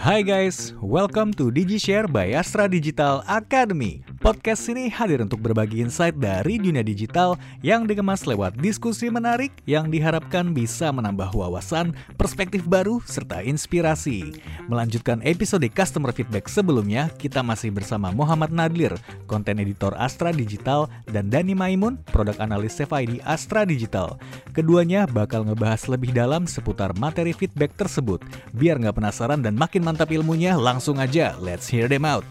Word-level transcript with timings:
Hai 0.00 0.24
guys, 0.24 0.72
welcome 0.80 1.28
to 1.36 1.52
DigiShare 1.52 2.08
by 2.08 2.32
Astra 2.32 2.64
Digital 2.64 3.20
Academy. 3.28 4.00
Podcast 4.30 4.70
ini 4.70 4.86
hadir 4.86 5.26
untuk 5.26 5.42
berbagi 5.42 5.82
insight 5.82 6.14
dari 6.14 6.54
dunia 6.54 6.86
digital 6.86 7.34
yang 7.66 7.82
dikemas 7.82 8.30
lewat 8.30 8.54
diskusi 8.62 9.10
menarik 9.10 9.50
yang 9.66 9.90
diharapkan 9.90 10.54
bisa 10.54 10.94
menambah 10.94 11.34
wawasan, 11.34 11.98
perspektif 12.14 12.62
baru, 12.62 13.02
serta 13.02 13.42
inspirasi. 13.42 14.38
Melanjutkan 14.70 15.18
episode 15.26 15.66
customer 15.74 16.14
feedback 16.14 16.46
sebelumnya, 16.46 17.10
kita 17.18 17.42
masih 17.42 17.74
bersama 17.74 18.14
Muhammad 18.14 18.54
Nadlir, 18.54 18.94
konten 19.26 19.58
editor 19.58 19.98
Astra 19.98 20.30
Digital, 20.30 20.86
dan 21.10 21.26
Dani 21.26 21.58
Maimun, 21.58 21.98
produk 22.14 22.38
analis 22.38 22.78
CFID 22.78 23.26
Astra 23.26 23.66
Digital. 23.66 24.14
Keduanya 24.54 25.10
bakal 25.10 25.42
ngebahas 25.42 25.90
lebih 25.90 26.14
dalam 26.14 26.46
seputar 26.46 26.94
materi 27.02 27.34
feedback 27.34 27.74
tersebut. 27.74 28.22
Biar 28.54 28.78
nggak 28.78 28.94
penasaran 28.94 29.42
dan 29.42 29.58
makin 29.58 29.82
mantap 29.82 30.14
ilmunya, 30.14 30.54
langsung 30.54 31.02
aja 31.02 31.34
let's 31.42 31.66
hear 31.66 31.90
them 31.90 32.06
out. 32.06 32.22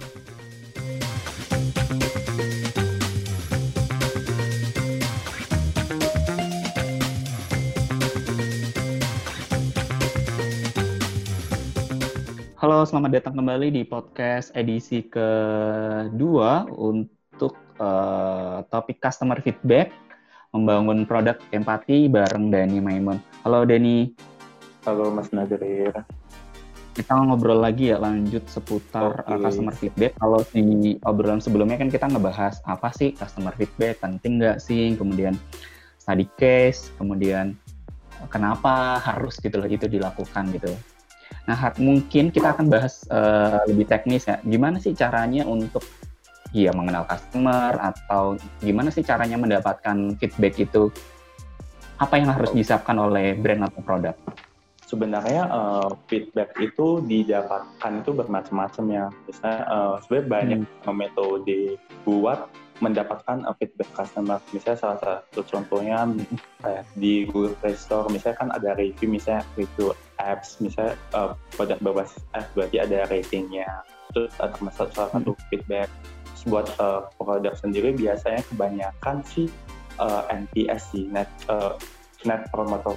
Halo, 12.59 12.83
selamat 12.83 13.11
datang 13.21 13.39
kembali 13.39 13.71
di 13.71 13.87
podcast 13.87 14.49
edisi 14.51 15.05
kedua 15.05 16.65
untuk 16.73 17.53
uh, 17.77 18.65
topik 18.67 18.99
customer 18.99 19.37
feedback, 19.39 19.93
membangun 20.51 21.05
produk 21.05 21.37
empati 21.53 22.09
bareng 22.09 22.51
Dani 22.51 22.81
Maimun. 22.81 23.21
Halo 23.47 23.63
Dani. 23.63 24.11
Halo 24.83 25.13
Mas 25.13 25.29
Nadir. 25.31 26.03
Kita 26.99 27.15
ngobrol 27.15 27.63
lagi 27.63 27.95
ya 27.95 27.97
lanjut 27.97 28.43
seputar 28.51 29.23
okay. 29.23 29.31
uh, 29.31 29.39
customer 29.39 29.71
feedback. 29.71 30.19
Kalau 30.19 30.43
di 30.51 30.99
obrolan 31.07 31.39
sebelumnya 31.39 31.79
kan 31.79 31.87
kita 31.87 32.11
ngebahas 32.11 32.59
apa 32.67 32.91
sih 32.91 33.15
customer 33.15 33.55
feedback, 33.55 34.03
penting 34.03 34.43
nggak 34.43 34.59
sih, 34.59 34.99
kemudian 34.99 35.39
study 35.95 36.27
case, 36.35 36.91
kemudian 36.99 37.55
kenapa 38.27 38.99
harus 38.99 39.39
gitu 39.39 39.63
loh 39.63 39.71
itu 39.71 39.87
dilakukan 39.87 40.51
gitu. 40.51 40.75
Nah, 41.47 41.71
mungkin 41.79 42.35
kita 42.35 42.51
akan 42.51 42.67
bahas 42.67 43.07
uh, 43.07 43.63
lebih 43.71 43.87
teknis 43.87 44.27
ya. 44.27 44.43
Gimana 44.43 44.83
sih 44.83 44.91
caranya 44.91 45.47
untuk 45.47 45.87
ya 46.51 46.75
mengenal 46.75 47.07
customer 47.07 47.79
atau 47.79 48.35
gimana 48.59 48.91
sih 48.91 49.07
caranya 49.07 49.39
mendapatkan 49.39 50.19
feedback 50.19 50.59
itu? 50.59 50.91
Apa 51.95 52.19
yang 52.19 52.35
harus 52.35 52.51
disiapkan 52.51 52.99
oleh 52.99 53.39
brand 53.39 53.71
atau 53.71 53.79
produk? 53.87 54.15
Sebenarnya 54.89 55.45
uh, 55.53 55.93
feedback 56.09 56.57
itu 56.57 56.97
didapatkan 57.05 58.01
itu 58.01 58.09
bermacam-macam 58.09 58.85
ya. 58.89 59.05
Misalnya 59.29 59.61
uh, 59.69 59.93
sebenarnya 60.01 60.29
banyak 60.33 60.59
hmm. 60.65 60.95
metode 60.97 61.77
buat 62.09 62.49
mendapatkan 62.81 63.45
uh, 63.45 63.53
feedback 63.61 63.93
customer. 63.93 64.41
Misalnya 64.49 64.79
salah 64.81 64.97
satu 64.97 65.45
contohnya 65.45 66.09
kayak 66.65 66.89
di 66.97 67.29
Google 67.29 67.53
Play 67.61 67.77
Store, 67.77 68.09
misalnya 68.09 68.37
kan 68.41 68.49
ada 68.49 68.73
review, 68.73 69.13
misalnya 69.13 69.45
review 69.53 69.93
apps 70.19 70.59
misalnya 70.59 70.99
uh, 71.15 71.33
produk 71.55 71.79
berbasis 71.79 72.21
apps 72.35 72.51
berarti 72.53 72.77
ada 72.83 73.07
ratingnya 73.07 73.67
itu 74.11 74.27
uh, 74.37 74.49
termasuk 74.51 74.91
salah 74.91 75.09
satu 75.15 75.31
hmm. 75.33 75.43
feedback 75.49 75.89
Terus 76.39 76.43
buat 76.55 76.67
uh, 76.79 77.07
produk 77.19 77.55
sendiri 77.55 77.95
biasanya 77.95 78.43
kebanyakan 78.47 79.23
sih 79.27 79.47
uh, 79.99 80.23
NPS 80.31 80.95
sih 80.95 81.03
net 81.11 81.27
uh, 81.51 81.75
net 82.23 82.47
promoter 82.51 82.95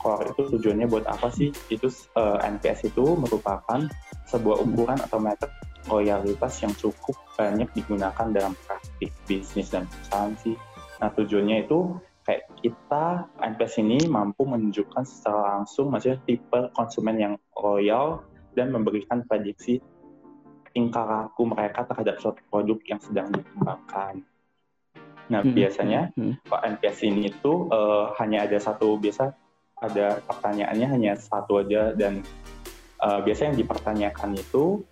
score 0.00 0.32
itu 0.32 0.56
tujuannya 0.56 0.88
buat 0.88 1.04
apa 1.04 1.28
sih 1.28 1.52
itu 1.68 1.92
uh, 2.16 2.40
NPS 2.40 2.88
itu 2.88 3.04
merupakan 3.20 3.84
sebuah 4.24 4.56
ukuran 4.64 4.96
atau 4.96 5.20
meter 5.20 5.52
loyalitas 5.92 6.64
yang 6.64 6.72
cukup 6.72 7.12
banyak 7.36 7.68
digunakan 7.76 8.32
dalam 8.32 8.56
praktik 8.64 9.12
bisnis 9.28 9.68
dan 9.68 9.84
perusahaan 9.84 10.32
sih 10.40 10.56
nah 11.04 11.12
tujuannya 11.12 11.68
itu 11.68 12.00
kayak 12.24 12.48
kita 12.64 13.28
NPS 13.44 13.74
ini 13.84 14.08
mampu 14.08 14.48
menunjukkan 14.48 15.04
secara 15.04 15.60
langsung 15.60 15.92
maksudnya 15.92 16.16
tipe 16.24 16.72
konsumen 16.72 17.16
yang 17.20 17.34
loyal 17.52 18.24
dan 18.56 18.72
memberikan 18.72 19.20
prediksi 19.28 19.84
tingkah 20.70 21.02
laku 21.02 21.44
mereka 21.50 21.84
terhadap 21.84 22.22
suatu 22.22 22.38
produk 22.46 22.78
yang 22.86 23.00
sedang 23.02 23.28
dikembangkan. 23.34 24.22
Nah, 25.30 25.42
hmm. 25.42 25.54
biasanya 25.54 26.00
hmm. 26.14 26.46
Pak 26.46 26.62
NPS 26.78 26.98
ini 27.06 27.30
itu 27.30 27.70
uh, 27.70 28.14
hanya 28.18 28.46
ada 28.46 28.58
satu 28.58 28.98
biasa 28.98 29.34
ada 29.80 30.20
pertanyaannya 30.28 30.86
hanya 30.86 31.12
satu 31.16 31.64
aja 31.64 31.92
dan 31.96 32.20
uh, 33.00 33.20
biasanya 33.24 33.56
yang 33.56 33.60
dipertanyakan 33.64 34.30
itu 34.36 34.84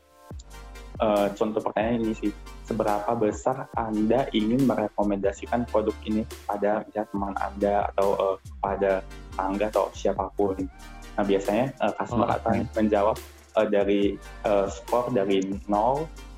uh, 1.01 1.29
contoh 1.37 1.61
pertanyaan 1.63 2.05
ini 2.05 2.15
sih 2.17 2.33
seberapa 2.69 3.09
besar 3.17 3.69
Anda 3.77 4.29
ingin 4.37 4.69
merekomendasikan 4.69 5.65
produk 5.73 5.97
ini 6.05 6.25
pada 6.45 6.85
misalnya 6.85 7.09
teman 7.09 7.35
Anda 7.41 7.75
atau 7.95 8.09
uh, 8.17 8.37
pada 8.61 9.01
tangga 9.33 9.73
atau 9.73 9.89
siapa 9.97 10.29
pun. 10.37 10.69
Nah, 11.17 11.25
biasanya 11.25 11.73
uh, 11.81 11.93
customer 11.97 12.29
oh, 12.29 12.37
akan 12.37 12.69
menjawab 12.77 13.17
uh, 13.57 13.67
dari 13.67 14.21
uh, 14.45 14.69
skor 14.69 15.11
dari 15.11 15.41
0 15.67 15.67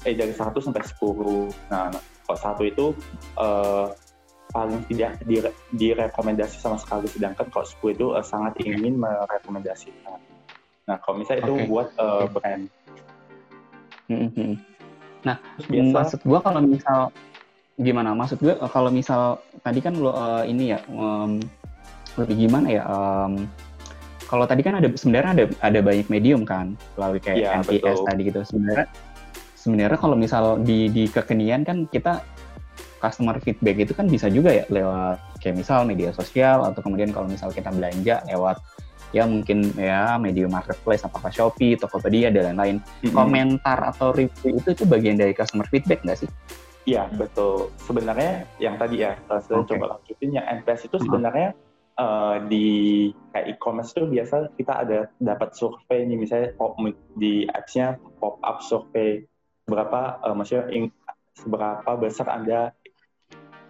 eh 0.08 0.14
dari 0.16 0.32
1 0.32 0.54
sampai 0.54 0.82
10. 0.86 1.52
Nah, 1.68 1.90
kalau 2.24 2.38
satu 2.38 2.62
itu 2.62 2.86
uh, 3.36 3.90
paling 4.50 4.82
tidak 4.90 5.18
direkomendasi 5.74 6.58
sama 6.58 6.76
sekali 6.76 7.06
sedangkan 7.06 7.46
kalau 7.50 7.66
10 7.66 7.96
itu 7.96 8.06
uh, 8.14 8.24
sangat 8.24 8.58
ingin 8.62 8.98
merekomendasikan. 8.98 10.18
Nah, 10.90 10.96
kalau 11.02 11.22
misalnya 11.22 11.46
okay. 11.46 11.54
itu 11.54 11.70
buat 11.70 11.88
uh, 12.02 12.26
brand. 12.26 12.64
Mm 14.10 14.28
-hmm. 14.34 14.52
Nah, 15.22 15.36
Biasa. 15.70 15.94
maksud 15.94 16.20
gue 16.26 16.38
kalau 16.42 16.60
misal 16.66 17.00
gimana? 17.78 18.10
Maksud 18.16 18.38
gue 18.42 18.54
kalau 18.74 18.90
misal 18.90 19.38
tadi 19.62 19.78
kan 19.78 19.94
lo 19.94 20.10
uh, 20.10 20.42
ini 20.42 20.74
ya 20.74 20.80
um, 20.90 21.38
lebih 22.18 22.48
gimana 22.48 22.66
ya? 22.68 22.82
Um, 22.90 23.46
kalau 24.26 24.46
tadi 24.46 24.62
kan 24.62 24.78
ada 24.78 24.86
sebenarnya 24.94 25.30
ada 25.34 25.44
ada 25.62 25.78
banyak 25.82 26.06
medium 26.06 26.46
kan 26.46 26.78
melalui 26.94 27.18
kayak 27.18 27.38
ya, 27.38 27.50
NPS 27.62 27.98
betul. 27.98 28.06
tadi 28.06 28.20
gitu. 28.26 28.40
Sebenarnya 28.46 28.86
sebenarnya 29.58 29.98
kalau 29.98 30.16
misal 30.16 30.44
di 30.62 30.88
di 30.88 31.10
kekinian 31.10 31.66
kan 31.66 31.84
kita 31.90 32.22
customer 33.00 33.40
feedback 33.40 33.88
itu 33.88 33.92
kan 33.96 34.06
bisa 34.06 34.28
juga 34.28 34.52
ya 34.52 34.64
lewat 34.68 35.40
kayak 35.40 35.56
misal 35.64 35.88
media 35.88 36.12
sosial 36.12 36.68
atau 36.68 36.84
kemudian 36.84 37.10
kalau 37.10 37.26
misal 37.26 37.48
kita 37.48 37.72
belanja 37.72 38.20
lewat 38.28 38.60
ya 39.10 39.26
mungkin 39.26 39.74
ya 39.74 40.14
media 40.22 40.46
marketplace 40.46 41.02
apakah 41.02 41.30
Shopee, 41.34 41.74
Tokopedia 41.74 42.30
dan 42.30 42.54
lain-lain. 42.54 42.76
Mm-hmm. 42.78 43.14
Komentar 43.14 43.78
atau 43.82 44.14
review 44.14 44.58
itu 44.58 44.68
itu 44.74 44.84
bagian 44.86 45.18
dari 45.18 45.34
customer 45.34 45.66
feedback 45.66 46.02
nggak 46.06 46.26
sih? 46.26 46.30
Iya 46.86 47.10
betul. 47.12 47.74
Sebenarnya 47.82 48.46
yang 48.62 48.78
tadi 48.78 49.02
ya 49.04 49.18
saya 49.28 49.62
okay. 49.62 49.76
coba 49.76 49.98
lanjutin 49.98 50.30
yang 50.30 50.46
NPS 50.62 50.86
itu 50.86 50.96
sebenarnya 51.02 51.48
mm-hmm. 51.52 52.00
uh, 52.00 52.36
di 52.46 52.68
kayak 53.34 53.46
e-commerce 53.56 53.92
itu 53.98 54.06
biasa 54.06 54.34
kita 54.54 54.72
ada 54.86 54.98
dapat 55.18 55.58
survei 55.58 56.06
nih 56.06 56.18
misalnya 56.18 56.48
pop 56.54 56.78
di 57.18 57.44
apps-nya 57.50 57.98
pop 58.22 58.38
up 58.40 58.62
survei 58.62 59.26
berapa 59.66 60.18
uh, 60.24 60.34
maksudnya 60.34 60.66
in, 60.74 60.90
seberapa 61.36 61.90
besar 61.98 62.26
anda 62.26 62.74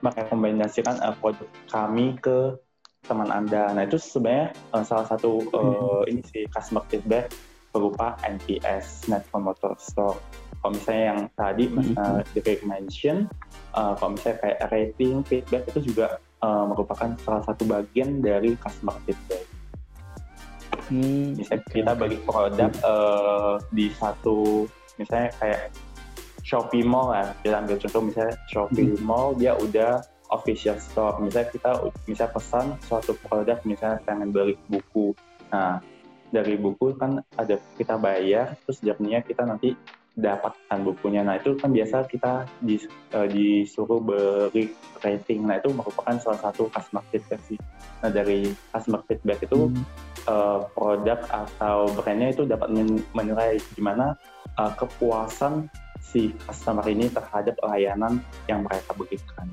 merekomendasikan 0.01 1.01
uh, 1.01 1.15
produk 1.21 1.49
kami 1.69 2.17
ke 2.21 2.57
teman 3.05 3.33
Anda. 3.33 3.73
Nah, 3.73 3.89
itu 3.89 3.97
sebenarnya 3.97 4.53
uh, 4.77 4.85
salah 4.85 5.07
satu 5.09 5.41
uh, 5.57 6.03
ini 6.05 6.21
sih 6.29 6.45
customer 6.53 6.85
feedback 6.89 7.33
berupa 7.71 8.19
NPS, 8.27 9.07
Net 9.09 9.25
Promoter 9.31 9.73
Score. 9.79 10.19
Kalau 10.61 10.77
misalnya 10.77 11.05
yang 11.15 11.21
tadi 11.33 11.65
Mas 11.73 11.89
uh, 11.97 12.21
Derek 12.37 12.61
mention, 12.69 13.25
uh, 13.73 13.97
kalau 13.97 14.13
misalnya 14.13 14.39
kayak 14.45 14.59
rating, 14.69 15.25
feedback 15.25 15.65
itu 15.73 15.81
juga 15.93 16.21
uh, 16.45 16.69
merupakan 16.69 17.17
salah 17.25 17.41
satu 17.49 17.65
bagian 17.65 18.21
dari 18.21 18.53
customer 18.61 18.93
feedback. 19.09 19.45
Hmm, 20.91 21.39
misalnya 21.39 21.65
okay. 21.65 21.81
kita 21.81 21.93
bagi 21.97 22.19
produk 22.27 22.71
uh, 22.85 23.57
di 23.73 23.89
satu, 23.95 24.67
misalnya 25.01 25.31
kayak 25.39 25.73
Shopee 26.51 26.83
Mall 26.83 27.15
ya, 27.15 27.31
kita 27.47 27.57
ambil 27.63 27.77
contoh 27.79 28.03
misalnya 28.03 28.35
Shopee 28.51 28.99
hmm. 28.99 29.07
Mall 29.07 29.39
dia 29.39 29.55
udah 29.55 30.03
official 30.35 30.75
store. 30.83 31.23
Misalnya 31.23 31.55
kita 31.55 31.71
bisa 32.03 32.27
pesan 32.27 32.75
suatu 32.83 33.15
produk, 33.23 33.63
misalnya 33.63 34.03
pengen 34.03 34.35
beli 34.35 34.59
buku. 34.67 35.15
Nah, 35.55 35.79
dari 36.35 36.59
buku 36.59 36.99
kan 36.99 37.23
ada 37.39 37.55
kita 37.79 37.95
bayar, 38.03 38.59
terus 38.67 38.83
jamnya 38.83 39.23
kita 39.23 39.47
nanti 39.47 39.79
dapatkan 40.19 40.79
bukunya. 40.83 41.23
Nah, 41.23 41.39
itu 41.39 41.55
kan 41.55 41.71
biasa 41.71 42.11
kita 42.11 42.51
dis, 42.67 42.91
uh, 43.15 43.31
disuruh 43.31 44.03
beri 44.03 44.75
rating. 45.07 45.47
Nah, 45.47 45.63
itu 45.63 45.71
merupakan 45.71 46.19
salah 46.19 46.51
satu 46.51 46.67
customer 46.67 47.07
feedback 47.15 47.39
sih. 47.47 47.59
Nah, 48.03 48.11
dari 48.11 48.51
customer 48.75 49.07
feedback 49.07 49.47
itu 49.47 49.71
hmm. 49.71 49.83
uh, 50.27 50.67
produk 50.75 51.23
atau 51.31 51.87
brandnya 51.95 52.35
itu 52.35 52.43
dapat 52.43 52.75
menilai 53.15 53.63
gimana 53.79 54.19
uh, 54.59 54.75
kepuasan 54.75 55.71
si 56.01 56.35
customer 56.45 56.85
ini 56.89 57.07
terhadap 57.13 57.55
layanan 57.63 58.19
yang 58.51 58.67
mereka 58.67 58.91
berikan. 58.97 59.47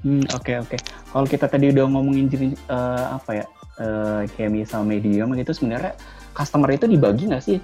Hmm, 0.00 0.24
oke 0.32 0.40
okay, 0.40 0.56
oke. 0.62 0.74
Okay. 0.74 0.80
Kalau 1.12 1.26
kita 1.28 1.46
tadi 1.50 1.74
udah 1.74 1.84
ngomongin 1.90 2.30
jenis 2.32 2.56
uh, 2.72 3.20
apa 3.20 3.44
ya, 3.44 3.46
uh, 3.82 4.22
kayak 4.32 4.50
misal 4.54 4.80
medium 4.86 5.34
gitu, 5.36 5.52
sebenarnya 5.52 5.92
customer 6.32 6.72
itu 6.72 6.88
dibagi 6.88 7.28
nggak 7.28 7.44
sih 7.44 7.60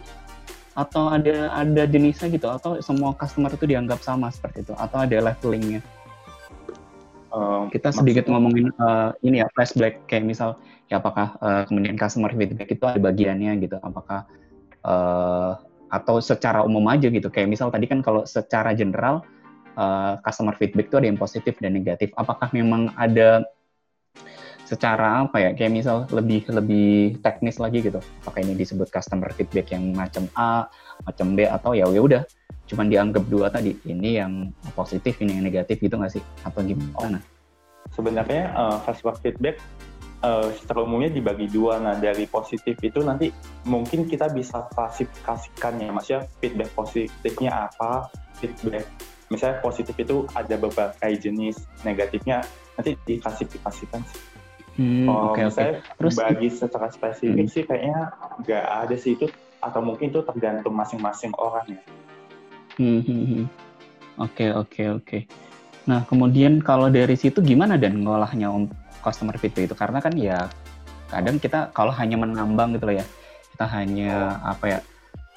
atau 0.77 1.09
ada 1.09 1.49
ada 1.57 1.89
jenisnya 1.89 2.29
gitu 2.29 2.53
atau 2.53 2.77
semua 2.85 3.17
customer 3.17 3.49
itu 3.49 3.65
dianggap 3.65 4.05
sama 4.05 4.29
seperti 4.29 4.61
itu 4.61 4.77
atau 4.77 5.01
ada 5.01 5.33
levelingnya 5.33 5.81
um, 7.33 7.73
kita 7.73 7.89
sedikit 7.97 8.29
ngomongin 8.29 8.69
uh, 8.77 9.17
ini 9.25 9.41
ya 9.41 9.49
flashback 9.57 10.05
kayak 10.05 10.29
misal 10.29 10.61
ya 10.93 11.01
apakah 11.01 11.33
uh, 11.41 11.65
kemudian 11.65 11.97
customer 11.97 12.29
feedback 12.37 12.69
itu 12.69 12.85
ada 12.85 13.01
bagiannya 13.01 13.57
gitu 13.65 13.81
apakah 13.81 14.29
uh, 14.85 15.57
atau 15.91 16.19
secara 16.19 16.63
umum 16.67 16.83
aja 16.91 17.07
gitu. 17.07 17.29
Kayak 17.31 17.51
misal 17.53 17.69
tadi 17.71 17.87
kan 17.87 18.03
kalau 18.03 18.27
secara 18.27 18.75
general 18.75 19.23
uh, 19.79 20.19
customer 20.25 20.57
feedback 20.59 20.91
itu 20.91 20.97
ada 20.99 21.07
yang 21.07 21.21
positif 21.21 21.55
dan 21.63 21.77
negatif. 21.77 22.11
Apakah 22.19 22.51
memang 22.51 22.91
ada 22.99 23.47
secara 24.67 25.29
apa 25.29 25.39
ya? 25.39 25.51
Kayak 25.55 25.73
misal 25.73 25.97
lebih 26.11 26.49
lebih 26.51 27.23
teknis 27.23 27.63
lagi 27.63 27.85
gitu. 27.85 28.03
Apakah 28.25 28.43
ini 28.43 28.59
disebut 28.59 28.91
customer 28.91 29.31
feedback 29.37 29.71
yang 29.71 29.95
macam 29.95 30.27
A 30.35 30.67
macam 31.07 31.39
B 31.39 31.47
atau 31.47 31.77
ya 31.77 31.87
ya 31.87 32.03
udah. 32.03 32.23
Cuman 32.67 32.91
dianggap 32.91 33.31
dua 33.31 33.47
tadi 33.47 33.79
ini 33.87 34.19
yang 34.19 34.51
positif 34.75 35.23
ini 35.23 35.39
yang 35.39 35.47
negatif 35.47 35.79
gitu 35.79 35.95
nggak 35.95 36.19
sih? 36.19 36.25
Atau 36.43 36.67
gimana? 36.67 37.23
Sebenarnya 37.95 38.51
uh, 38.59 38.83
customer 38.83 39.15
feedback 39.23 39.63
uh, 40.23 40.49
secara 40.55 40.85
umumnya 40.87 41.13
dibagi 41.13 41.51
dua 41.51 41.83
nah 41.83 41.97
dari 41.97 42.25
positif 42.29 42.77
itu 42.81 43.01
nanti 43.03 43.33
mungkin 43.67 44.07
kita 44.09 44.31
bisa 44.33 44.69
klasifikasikannya 44.73 45.91
maksudnya 45.93 46.29
feedback 46.39 46.71
positifnya 46.73 47.69
apa 47.69 48.09
feedback 48.39 48.87
misalnya 49.27 49.59
positif 49.59 49.97
itu 49.99 50.23
ada 50.39 50.55
beberapa 50.55 51.07
jenis 51.11 51.67
negatifnya 51.83 52.47
nanti 52.79 52.95
diklasifikasikan 53.05 54.05
sih 54.07 54.37
Hmm, 54.77 55.09
oh, 55.09 55.33
okay, 55.33 55.49
okay. 55.49 55.81
Terus 55.97 56.21
bagi 56.21 56.49
secara 56.53 56.93
spesifik 56.93 57.49
hmm. 57.49 57.53
sih 57.53 57.65
kayaknya 57.65 58.13
nggak 58.45 58.65
ada 58.85 58.97
sih 59.01 59.17
itu 59.17 59.25
atau 59.65 59.81
mungkin 59.81 60.13
itu 60.13 60.21
tergantung 60.21 60.77
masing-masing 60.77 61.33
orang 61.41 61.65
ya. 61.65 61.83
Hmm, 62.77 63.01
hmm, 63.01 63.25
hmm. 63.25 63.45
Oke 64.21 64.53
oke 64.53 64.83
oke. 65.01 65.19
Nah 65.89 66.05
kemudian 66.05 66.61
kalau 66.61 66.93
dari 66.93 67.17
situ 67.17 67.41
gimana 67.41 67.81
dan 67.81 68.05
ngolahnya 68.05 68.53
untuk 68.53 68.77
customer 69.07 69.39
feedback 69.39 69.71
itu 69.71 69.77
karena 69.79 69.99
kan 70.03 70.13
ya 70.19 70.51
kadang 71.07 71.39
kita 71.39 71.71
kalau 71.71 71.95
hanya 71.95 72.19
menambang 72.19 72.75
gitu 72.75 72.91
loh 72.91 72.97
ya 72.99 73.07
kita 73.55 73.67
hanya 73.71 74.43
oh. 74.43 74.51
apa 74.53 74.65
ya 74.67 74.79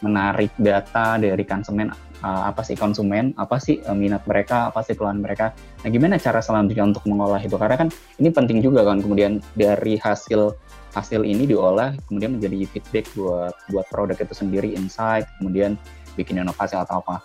menarik 0.01 0.50
data 0.57 1.21
dari 1.21 1.44
konsumen 1.45 1.92
uh, 2.24 2.44
apa 2.50 2.62
sih 2.63 2.75
konsumen, 2.75 3.36
apa 3.36 3.60
sih 3.60 3.80
uh, 3.83 3.95
minat 3.95 4.24
mereka, 4.27 4.71
apa 4.71 4.83
sih 4.83 4.95
keluhan 4.95 5.19
mereka. 5.19 5.51
Nah, 5.83 5.89
gimana 5.92 6.19
cara 6.19 6.39
selanjutnya 6.44 6.88
untuk 6.88 7.04
mengolah 7.07 7.39
itu? 7.39 7.56
Karena 7.56 7.75
kan 7.75 7.88
ini 8.19 8.30
penting 8.31 8.60
juga 8.63 8.83
kan 8.88 9.00
kemudian 9.04 9.44
dari 9.56 10.00
hasil 10.00 10.56
hasil 10.89 11.22
ini 11.22 11.45
diolah 11.45 11.94
kemudian 12.10 12.42
menjadi 12.42 12.65
feedback 12.65 13.06
buat 13.13 13.54
buat 13.69 13.86
produk 13.94 14.18
itu 14.18 14.33
sendiri, 14.33 14.74
insight, 14.74 15.30
kemudian 15.38 15.77
bikin 16.18 16.42
inovasi 16.42 16.75
atau 16.75 17.04
apa. 17.04 17.22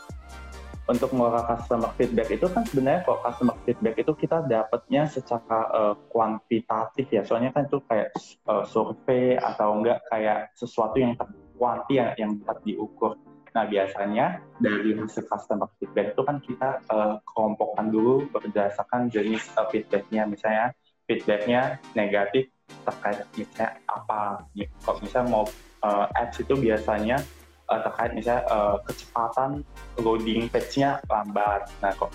Untuk 0.84 1.16
mengolah 1.16 1.48
customer 1.48 1.88
feedback 1.96 2.28
itu 2.28 2.44
kan 2.44 2.62
sebenarnya 2.69 3.08
kalau 3.08 3.19
customer 3.25 3.56
feedback 3.64 3.96
itu 4.04 4.12
kita 4.12 4.44
dapatnya 4.44 5.08
secara 5.08 5.58
uh, 5.72 5.94
kuantitatif 6.12 7.08
ya. 7.08 7.25
Soalnya 7.25 7.56
kan 7.56 7.64
itu 7.64 7.81
kayak 7.88 8.12
uh, 8.44 8.69
survei 8.69 9.40
atau 9.40 9.81
enggak 9.81 10.04
kayak 10.12 10.52
sesuatu 10.52 11.00
yang 11.00 11.16
kuanti 11.56 11.96
yang, 11.96 12.12
yang 12.20 12.31
dapat 12.42 12.60
diukur 12.69 13.16
Nah, 13.54 13.70
biasanya 13.70 14.42
dari 14.58 14.98
hasil 14.98 15.31
customer 15.31 15.70
feedback 15.78 16.19
itu 16.19 16.22
kan 16.26 16.42
kita 16.42 16.82
uh, 16.90 17.22
kelompokkan 17.22 17.87
dulu 17.87 18.26
berdasarkan 18.34 19.06
jenis 19.14 19.46
uh, 19.54 19.70
feedbacknya. 19.70 20.26
Misalnya 20.26 20.75
feedbacknya 21.06 21.78
negatif 21.94 22.50
terkait 22.82 23.22
misalnya 23.38 23.78
apa. 23.87 24.42
Kalau 24.82 24.98
misalnya 24.98 25.30
mau 25.30 25.44
uh, 25.87 26.06
apps 26.19 26.42
itu 26.42 26.58
biasanya 26.58 27.22
uh, 27.70 27.81
terkait 27.84 28.11
misalnya 28.12 28.43
uh, 28.50 28.76
kecepatan 28.84 29.64
loading 30.00 30.49
page-nya 30.50 31.00
lambat. 31.08 31.69
Nah, 31.81 31.93
kok 31.96 32.11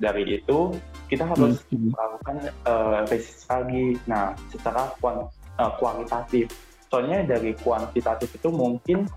dari 0.00 0.40
itu 0.40 0.72
kita 1.12 1.28
harus 1.28 1.60
hmm. 1.68 1.92
melakukan 1.92 2.36
uh, 2.64 3.04
research 3.08 3.44
lagi. 3.48 3.86
Nah, 4.08 4.32
secara 4.48 4.92
kualitatif 5.80 6.52
soalnya 6.86 7.26
dari 7.26 7.50
kuantitatif 7.60 8.30
itu 8.38 8.48
mungkin 8.48 9.10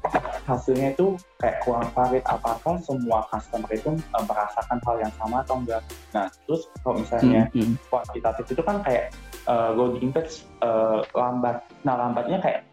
hasilnya 0.50 0.98
itu 0.98 1.14
kayak 1.38 1.62
kurang 1.62 1.86
valid 1.94 2.26
apakah 2.26 2.82
semua 2.82 3.22
customer 3.30 3.70
itu 3.70 3.94
uh, 4.18 4.26
merasakan 4.26 4.78
hal 4.82 4.96
yang 4.98 5.14
sama 5.22 5.46
atau 5.46 5.56
enggak 5.62 5.82
nah 6.10 6.26
terus 6.50 6.66
kalau 6.82 6.98
misalnya 6.98 7.46
mm 7.54 7.62
-hmm. 7.62 7.74
kuantitatif 7.94 8.46
itu 8.50 8.62
kan 8.66 8.82
kayak 8.82 9.14
uh, 9.46 9.70
loading 9.78 10.10
page 10.10 10.44
uh, 10.66 11.06
lambat 11.14 11.62
nah 11.86 11.94
lambatnya 11.94 12.42
kayak 12.42 12.66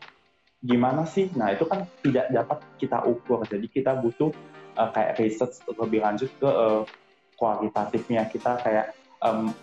gimana 0.67 1.07
sih? 1.07 1.31
Nah 1.39 1.55
itu 1.55 1.65
kan 1.65 1.87
tidak 2.03 2.27
dapat 2.35 2.59
kita 2.83 2.99
ukur. 3.07 3.47
Jadi 3.47 3.71
kita 3.71 3.95
butuh 4.03 4.35
uh, 4.77 4.91
kayak 4.91 5.23
research 5.23 5.63
lebih 5.71 6.03
lanjut 6.03 6.31
ke 6.43 6.51
uh, 6.51 6.83
kualitatifnya. 7.39 8.27
Kita 8.27 8.59
kayak 8.61 8.99
um, 9.23 9.55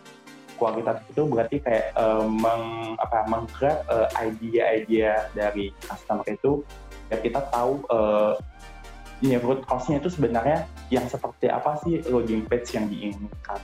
kualitatif 0.56 1.04
itu 1.12 1.24
berarti 1.28 1.58
kayak 1.60 1.92
uh, 2.00 2.24
meng 2.24 2.96
apa 3.02 3.28
menggrab 3.28 3.84
uh, 3.92 4.08
idea-idea 4.16 5.28
dari 5.36 5.76
customer 5.84 6.24
itu 6.30 6.64
ya 7.12 7.20
kita 7.20 7.44
tahu 7.52 7.84
uh, 7.92 8.38
ini 9.24 9.40
root 9.40 9.64
cause-nya 9.68 10.00
itu 10.04 10.12
sebenarnya 10.12 10.68
yang 10.92 11.08
seperti 11.08 11.48
apa 11.48 11.80
sih 11.84 12.04
loading 12.12 12.44
page 12.48 12.76
yang 12.76 12.88
diinginkan. 12.92 13.60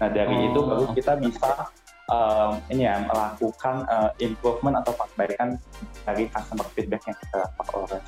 Nah 0.00 0.08
dari 0.12 0.32
oh, 0.32 0.48
itu 0.52 0.60
baru 0.60 0.84
kita 0.92 1.12
bisa 1.20 1.68
um, 2.10 2.58
ini 2.70 2.86
ya 2.86 3.02
melakukan 3.06 3.86
uh, 3.90 4.10
improvement 4.22 4.82
atau 4.82 4.92
perbaikan 4.94 5.58
dari 6.06 6.30
customer 6.30 6.66
feedback 6.74 7.02
yang 7.06 7.16
kita 7.18 7.36
dapat 7.46 7.66
oleh 7.74 8.00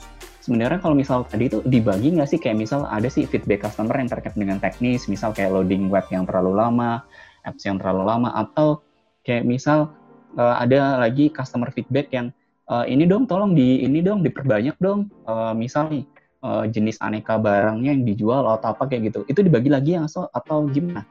sebenarnya 0.43 0.79
kalau 0.81 0.97
misal 0.97 1.27
tadi 1.29 1.51
itu 1.51 1.61
dibagi 1.67 2.15
nggak 2.17 2.29
sih 2.31 2.41
kayak 2.41 2.57
misal 2.57 2.89
ada 2.89 3.07
sih 3.11 3.29
feedback 3.29 3.69
customer 3.69 3.95
yang 3.99 4.09
terkait 4.09 4.35
dengan 4.39 4.57
teknis 4.63 5.11
misal 5.11 5.35
kayak 5.35 5.53
loading 5.53 5.93
web 5.93 6.07
yang 6.09 6.25
terlalu 6.25 6.57
lama 6.57 7.05
apps 7.45 7.63
yang 7.69 7.77
terlalu 7.77 8.09
lama 8.09 8.33
atau 8.33 8.81
kayak 9.27 9.45
misal 9.45 9.93
uh, 10.41 10.57
ada 10.57 10.97
lagi 10.97 11.29
customer 11.29 11.69
feedback 11.75 12.09
yang 12.15 12.33
uh, 12.71 12.85
ini 12.89 13.05
dong 13.05 13.29
tolong 13.29 13.53
di 13.53 13.85
ini 13.85 14.01
dong 14.01 14.25
diperbanyak 14.25 14.77
dong 14.81 15.13
uh, 15.29 15.53
misal 15.53 15.91
nih 15.93 16.05
uh, 16.45 16.65
jenis 16.69 17.01
aneka 17.03 17.37
barangnya 17.37 17.93
yang 17.93 18.05
dijual 18.07 18.47
atau 18.47 18.73
apa 18.73 18.87
kayak 18.87 19.13
gitu 19.13 19.21
itu 19.27 19.41
dibagi 19.43 19.71
lagi 19.73 19.99
yang 19.99 20.07
so, 20.07 20.29
atau 20.31 20.67
gimana? 20.71 21.03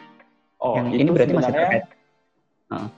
Oh 0.57 0.73
yang 0.73 0.89
ini 0.89 1.09
berarti 1.13 1.33
masih 1.37 1.53
terkait. 1.53 1.85
Uh. 2.67 2.89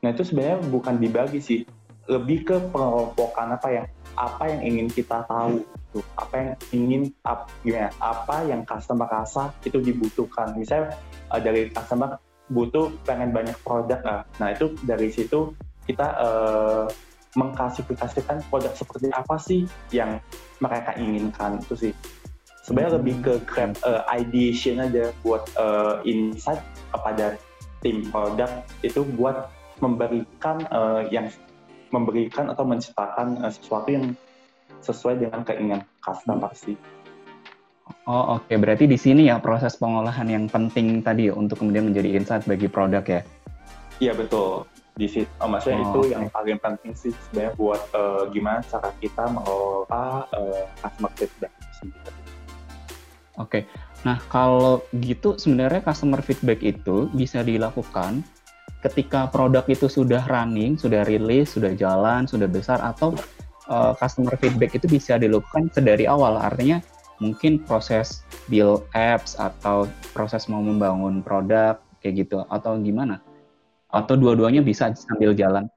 Nah 0.00 0.08
itu 0.12 0.22
sebenarnya 0.24 0.58
bukan 0.68 0.96
dibagi 0.96 1.40
sih. 1.40 1.60
Lebih 2.08 2.38
ke 2.48 2.56
pengelompokan 2.72 3.54
apa 3.54 3.68
yang 3.70 3.86
apa 4.18 4.42
yang 4.50 4.60
ingin 4.66 4.88
kita 4.90 5.22
tahu 5.28 5.62
tuh 5.90 6.04
apa 6.18 6.34
yang 6.34 6.50
ingin 6.74 7.02
ap, 7.26 7.50
gimana 7.62 7.90
apa 7.98 8.46
yang 8.46 8.62
customer 8.66 9.06
rasa 9.06 9.52
itu 9.62 9.78
dibutuhkan. 9.78 10.56
Misalnya 10.56 10.96
uh, 11.30 11.38
dari 11.38 11.70
customer 11.70 12.18
butuh 12.50 12.90
pengen 13.06 13.30
banyak 13.30 13.54
produk 13.62 14.02
nah, 14.02 14.20
nah 14.42 14.50
itu 14.50 14.74
dari 14.82 15.06
situ 15.14 15.54
kita 15.86 16.06
uh, 16.18 16.86
mengklasifikasikan 17.38 18.42
produk 18.50 18.74
seperti 18.74 19.06
apa 19.14 19.38
sih 19.38 19.62
yang 19.94 20.18
mereka 20.58 20.98
inginkan 20.98 21.62
itu 21.62 21.74
sih. 21.88 21.92
Sebenarnya 22.66 22.98
lebih 23.02 23.14
ke 23.22 23.34
grab 23.46 23.74
uh, 23.86 24.02
ideation 24.10 24.82
aja 24.82 25.14
buat 25.22 25.46
uh, 25.58 26.02
insight 26.06 26.62
kepada 26.90 27.38
tim 27.80 28.04
produk 28.08 28.64
itu 28.84 29.04
buat 29.16 29.48
memberikan 29.80 30.64
uh, 30.68 31.04
yang 31.08 31.32
memberikan 31.90 32.52
atau 32.52 32.62
menciptakan 32.62 33.40
uh, 33.42 33.52
sesuatu 33.52 33.88
yang 33.90 34.12
sesuai 34.80 35.20
dengan 35.20 35.40
keinginan 35.44 35.82
customer 36.00 36.52
sih. 36.56 36.76
Oh 38.06 38.38
oke, 38.38 38.46
okay. 38.46 38.56
berarti 38.56 38.86
di 38.86 38.94
sini 38.94 39.26
ya 39.28 39.42
proses 39.42 39.74
pengolahan 39.76 40.24
yang 40.30 40.46
penting 40.46 41.02
tadi 41.02 41.28
ya 41.28 41.34
untuk 41.34 41.60
kemudian 41.60 41.90
menjadi 41.90 42.16
insight 42.16 42.46
bagi 42.46 42.70
produk 42.70 43.02
ya? 43.02 43.20
Iya 43.98 44.12
betul. 44.16 44.64
Di 44.96 45.08
situ, 45.08 45.30
oh, 45.40 45.48
maksudnya 45.48 45.80
oh, 45.80 45.86
itu 45.86 46.00
okay. 46.06 46.12
yang 46.12 46.24
paling 46.28 46.58
penting 46.60 46.92
sih 46.92 47.12
sebenarnya 47.28 47.52
buat 47.56 47.82
uh, 47.96 48.22
gimana 48.30 48.60
cara 48.68 48.90
kita 49.00 49.24
mengelola 49.32 50.28
uh, 50.28 50.64
customer 50.80 51.12
feedback. 51.16 51.52
Oke, 53.40 53.62
okay. 53.62 53.62
Nah 54.00 54.16
kalau 54.32 54.80
gitu 55.04 55.36
sebenarnya 55.36 55.84
customer 55.84 56.24
feedback 56.24 56.64
itu 56.64 57.12
bisa 57.12 57.44
dilakukan 57.44 58.24
ketika 58.80 59.28
produk 59.28 59.64
itu 59.68 59.86
sudah 59.92 60.24
running, 60.28 60.76
sudah 60.80 61.04
rilis, 61.04 61.52
sudah 61.52 61.76
jalan, 61.76 62.24
sudah 62.24 62.48
besar, 62.48 62.80
atau 62.80 63.12
uh, 63.68 63.92
customer 63.96 64.34
feedback 64.40 64.72
itu 64.76 64.88
bisa 64.88 65.20
dilakukan 65.20 65.68
sedari 65.72 66.08
awal. 66.08 66.40
Artinya 66.40 66.80
mungkin 67.20 67.60
proses 67.60 68.24
build 68.48 68.88
apps 68.96 69.36
atau 69.36 69.84
proses 70.16 70.48
mau 70.48 70.64
membangun 70.64 71.20
produk 71.20 71.76
kayak 72.00 72.26
gitu 72.26 72.44
atau 72.48 72.80
gimana? 72.80 73.20
Atau 73.92 74.16
dua-duanya 74.16 74.64
bisa 74.64 74.88
sambil 74.96 75.36
jalan? 75.36 75.68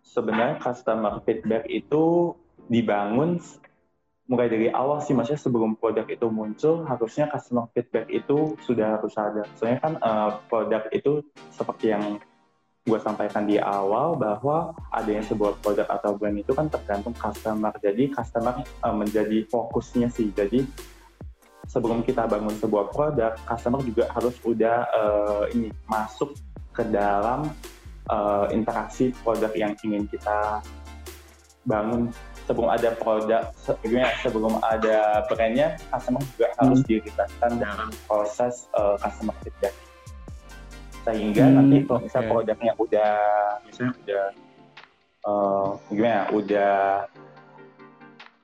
Sebenarnya 0.00 0.58
customer 0.58 1.20
feedback 1.28 1.68
itu 1.68 2.34
dibangun 2.72 3.38
mulai 4.30 4.46
dari 4.46 4.70
awal 4.70 5.02
sih, 5.02 5.10
maksudnya 5.10 5.42
sebelum 5.42 5.74
produk 5.74 6.06
itu 6.06 6.30
muncul, 6.30 6.86
harusnya 6.86 7.26
customer 7.26 7.66
feedback 7.74 8.06
itu 8.06 8.54
sudah 8.62 8.94
harus 8.94 9.10
ada. 9.18 9.42
Soalnya 9.58 9.82
kan 9.82 9.92
uh, 9.98 10.38
produk 10.46 10.86
itu 10.94 11.26
seperti 11.50 11.90
yang 11.90 12.22
gue 12.86 12.98
sampaikan 13.02 13.44
di 13.44 13.58
awal 13.58 14.14
bahwa 14.14 14.70
adanya 14.94 15.26
sebuah 15.26 15.58
produk 15.58 15.84
atau 15.90 16.14
brand 16.14 16.38
itu 16.38 16.54
kan 16.54 16.70
tergantung 16.70 17.10
customer. 17.18 17.74
Jadi 17.82 18.14
customer 18.14 18.62
uh, 18.86 18.94
menjadi 18.94 19.50
fokusnya 19.50 20.06
sih. 20.14 20.30
Jadi 20.30 20.62
sebelum 21.66 22.06
kita 22.06 22.30
bangun 22.30 22.54
sebuah 22.54 22.94
produk, 22.94 23.34
customer 23.50 23.82
juga 23.82 24.14
harus 24.14 24.38
udah 24.46 24.78
uh, 24.94 25.44
ini 25.50 25.74
masuk 25.90 26.38
ke 26.70 26.86
dalam 26.86 27.50
uh, 28.06 28.46
interaksi 28.54 29.10
produk 29.26 29.50
yang 29.58 29.74
ingin 29.82 30.06
kita 30.06 30.62
bangun 31.66 32.08
sebelum 32.50 32.66
ada 32.66 32.90
produk 32.98 33.42
sebelumnya 33.62 34.10
sebelum 34.26 34.58
ada 34.66 35.22
brandnya 35.30 35.78
customer 35.94 36.18
juga 36.34 36.50
hmm. 36.50 36.58
harus 36.58 36.80
dilibatkan 36.82 37.50
dalam 37.62 37.88
proses 38.10 38.66
uh, 38.74 38.98
customer 38.98 39.38
feedback 39.46 39.74
sehingga 41.06 41.46
hmm, 41.46 41.54
nanti 41.54 41.76
kalau 41.86 42.00
misalnya 42.02 42.26
okay. 42.26 42.34
produknya 42.34 42.72
udah 42.74 43.12
misalnya 43.62 43.92
udah 44.02 44.24
uh, 45.30 45.68
gimana 45.94 46.22
udah 46.34 46.74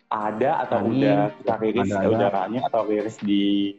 ada 0.07 0.51
atau 0.63 0.79
Ani, 0.87 1.03
udah 1.03 1.19
kita 1.35 1.55
rilis 1.59 1.91
ada, 1.91 2.07
udah 2.07 2.29
running 2.31 2.63
atau 2.63 2.83
rilis 2.87 3.17
di 3.19 3.75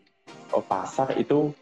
oh, 0.51 0.59
pasar 0.59 1.15
itu 1.15 1.55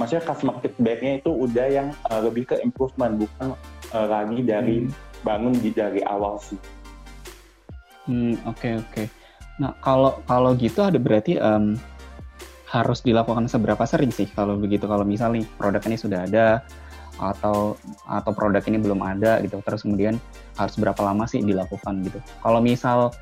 maksudnya 0.00 0.24
customer 0.24 0.56
feedbacknya 0.64 1.20
itu 1.20 1.30
udah 1.30 1.66
yang 1.68 1.88
uh, 2.08 2.24
lebih 2.24 2.48
ke 2.48 2.56
improvement 2.64 3.20
bukan 3.20 3.52
uh, 3.92 4.06
lagi 4.08 4.40
dari 4.40 4.88
hmm. 4.88 5.20
bangun 5.20 5.52
di 5.60 5.68
dari 5.68 6.00
awal 6.00 6.40
sih 6.40 6.56
Hmm, 8.04 8.36
oke 8.44 8.60
okay, 8.60 8.72
oke. 8.76 8.90
Okay. 8.92 9.06
Nah, 9.60 9.72
kalau 9.80 10.18
kalau 10.26 10.52
gitu 10.58 10.82
ada 10.82 10.98
berarti 10.98 11.38
um, 11.38 11.78
harus 12.68 13.00
dilakukan 13.06 13.46
seberapa 13.46 13.86
sering 13.86 14.10
sih 14.10 14.26
kalau 14.34 14.58
begitu? 14.58 14.84
Kalau 14.90 15.06
misal 15.06 15.32
nih 15.32 15.46
produk 15.56 15.82
ini 15.86 15.96
sudah 15.96 16.26
ada 16.26 16.66
atau 17.14 17.78
atau 18.10 18.30
produk 18.34 18.60
ini 18.66 18.82
belum 18.82 18.98
ada 18.98 19.38
gitu, 19.40 19.62
terus 19.62 19.86
kemudian 19.86 20.18
harus 20.58 20.74
berapa 20.74 20.98
lama 20.98 21.24
sih 21.30 21.38
dilakukan 21.40 22.02
gitu? 22.02 22.18
Kalau 22.42 22.58
misal 22.58 23.14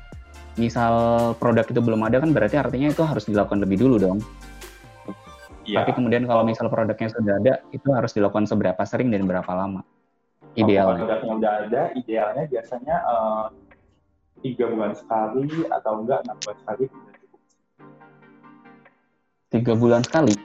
misal 0.57 0.93
produk 1.37 1.65
itu 1.65 1.81
belum 1.81 2.01
ada 2.05 2.21
kan 2.21 2.33
berarti 2.33 2.57
artinya 2.57 2.89
itu 2.89 3.01
harus 3.05 3.25
dilakukan 3.29 3.61
lebih 3.61 3.81
dulu 3.81 3.95
dong. 4.01 4.19
Ya. 5.63 5.79
Tapi 5.79 5.95
kemudian 5.95 6.27
kalau 6.27 6.43
misal 6.43 6.67
produknya 6.67 7.07
sudah 7.07 7.39
ada, 7.39 7.53
itu 7.71 7.87
harus 7.95 8.11
dilakukan 8.11 8.43
seberapa 8.43 8.83
sering 8.83 9.07
dan 9.15 9.23
berapa 9.23 9.47
lama? 9.47 9.87
Idealnya. 10.59 11.07
Kalau 11.07 11.07
produknya 11.07 11.33
sudah 11.39 11.53
ada, 11.63 11.81
idealnya 11.95 12.43
biasanya 12.51 12.95
uh, 13.07 13.45
tiga 14.41 14.65
bulan 14.71 14.97
sekali 14.97 15.67
atau 15.69 16.01
enggak 16.01 16.25
enam 16.25 16.37
bulan 16.41 16.57
sekali 16.63 16.83
sudah 16.89 17.13
cukup. 17.19 17.41
Tiga 19.53 19.73
bulan 19.77 20.01
sekali? 20.01 20.35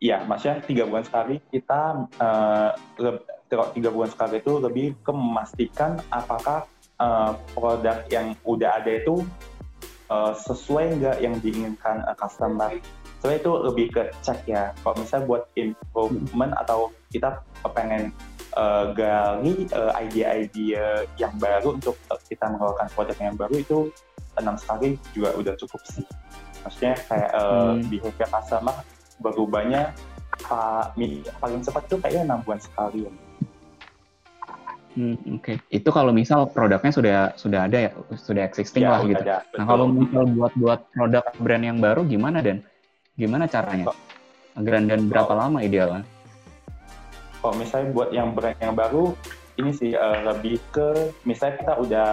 Iya, 0.00 0.24
maksudnya 0.24 0.64
tiga 0.64 0.88
bulan 0.88 1.04
sekali 1.04 1.36
kita 1.52 2.08
uh, 2.16 2.70
tiga 3.76 3.90
bulan 3.92 4.10
sekali 4.10 4.40
itu 4.40 4.52
lebih 4.56 4.96
ke 5.04 5.12
memastikan 5.12 6.00
apakah 6.08 6.64
uh, 6.96 7.36
produk 7.52 8.00
yang 8.08 8.32
udah 8.48 8.80
ada 8.80 8.96
itu 8.96 9.20
uh, 10.08 10.32
sesuai 10.32 10.96
nggak 11.00 11.16
yang 11.20 11.36
diinginkan 11.44 12.00
uh, 12.08 12.16
customer. 12.16 12.80
Soalnya 13.20 13.44
itu 13.44 13.52
lebih 13.52 13.86
ke 13.92 14.02
cek 14.24 14.48
ya. 14.48 14.72
Kalau 14.80 14.96
misalnya 14.96 15.28
buat 15.28 15.42
improvement 15.60 16.52
atau 16.56 16.88
kita 17.12 17.44
pengen 17.76 18.16
uh, 18.56 18.94
gali 18.94 19.66
uh, 19.74 19.92
idea-idea 19.98 21.06
yang 21.18 21.34
baru 21.38 21.76
untuk 21.76 21.96
uh, 22.10 22.18
kita 22.26 22.50
mengeluarkan 22.50 22.88
produk 22.94 23.16
yang 23.18 23.36
baru 23.36 23.54
itu 23.58 23.78
enam 24.38 24.56
sekali 24.58 24.96
juga 25.14 25.34
udah 25.36 25.54
cukup 25.58 25.80
sih. 25.86 26.06
Maksudnya 26.64 26.94
kayak 27.08 27.30
uh, 27.34 27.74
hmm. 27.76 27.88
behavior 27.88 28.28
customer 28.30 28.76
berubahnya 29.20 29.92
pa, 30.44 30.92
paling 31.40 31.60
cepat 31.60 31.82
tuh 31.88 31.98
kayaknya 32.00 32.22
enam 32.32 32.40
bulan 32.44 32.60
sekali 32.60 33.06
ya. 33.06 33.12
Hmm, 34.90 35.14
Oke, 35.38 35.54
okay. 35.54 35.56
itu 35.70 35.86
kalau 35.94 36.10
misal 36.10 36.50
produknya 36.50 36.90
sudah 36.90 37.16
sudah 37.38 37.70
ada 37.70 37.78
ya, 37.78 37.90
sudah 38.18 38.42
existing 38.42 38.82
ya, 38.82 38.98
lah 38.98 39.00
gitu. 39.06 39.22
Ada, 39.22 39.46
nah 39.54 39.64
kalau 39.70 39.86
misal 39.86 40.26
buat 40.34 40.52
buat 40.58 40.80
produk 40.90 41.24
brand 41.38 41.62
yang 41.62 41.78
baru 41.78 42.02
gimana 42.02 42.42
dan 42.42 42.66
gimana 43.14 43.46
caranya? 43.46 43.94
Grand 44.58 44.90
dan 44.90 45.06
berapa 45.06 45.30
oh. 45.30 45.38
lama 45.38 45.58
idealnya? 45.62 46.02
Kalau 47.40 47.54
misalnya 47.56 47.88
buat 47.96 48.12
yang 48.12 48.36
brand 48.36 48.56
yang 48.60 48.76
baru 48.76 49.16
ini 49.60 49.70
sih 49.76 49.92
uh, 49.92 50.32
lebih 50.32 50.60
ke 50.72 51.12
misalnya 51.28 51.56
kita 51.60 51.74
udah 51.76 52.08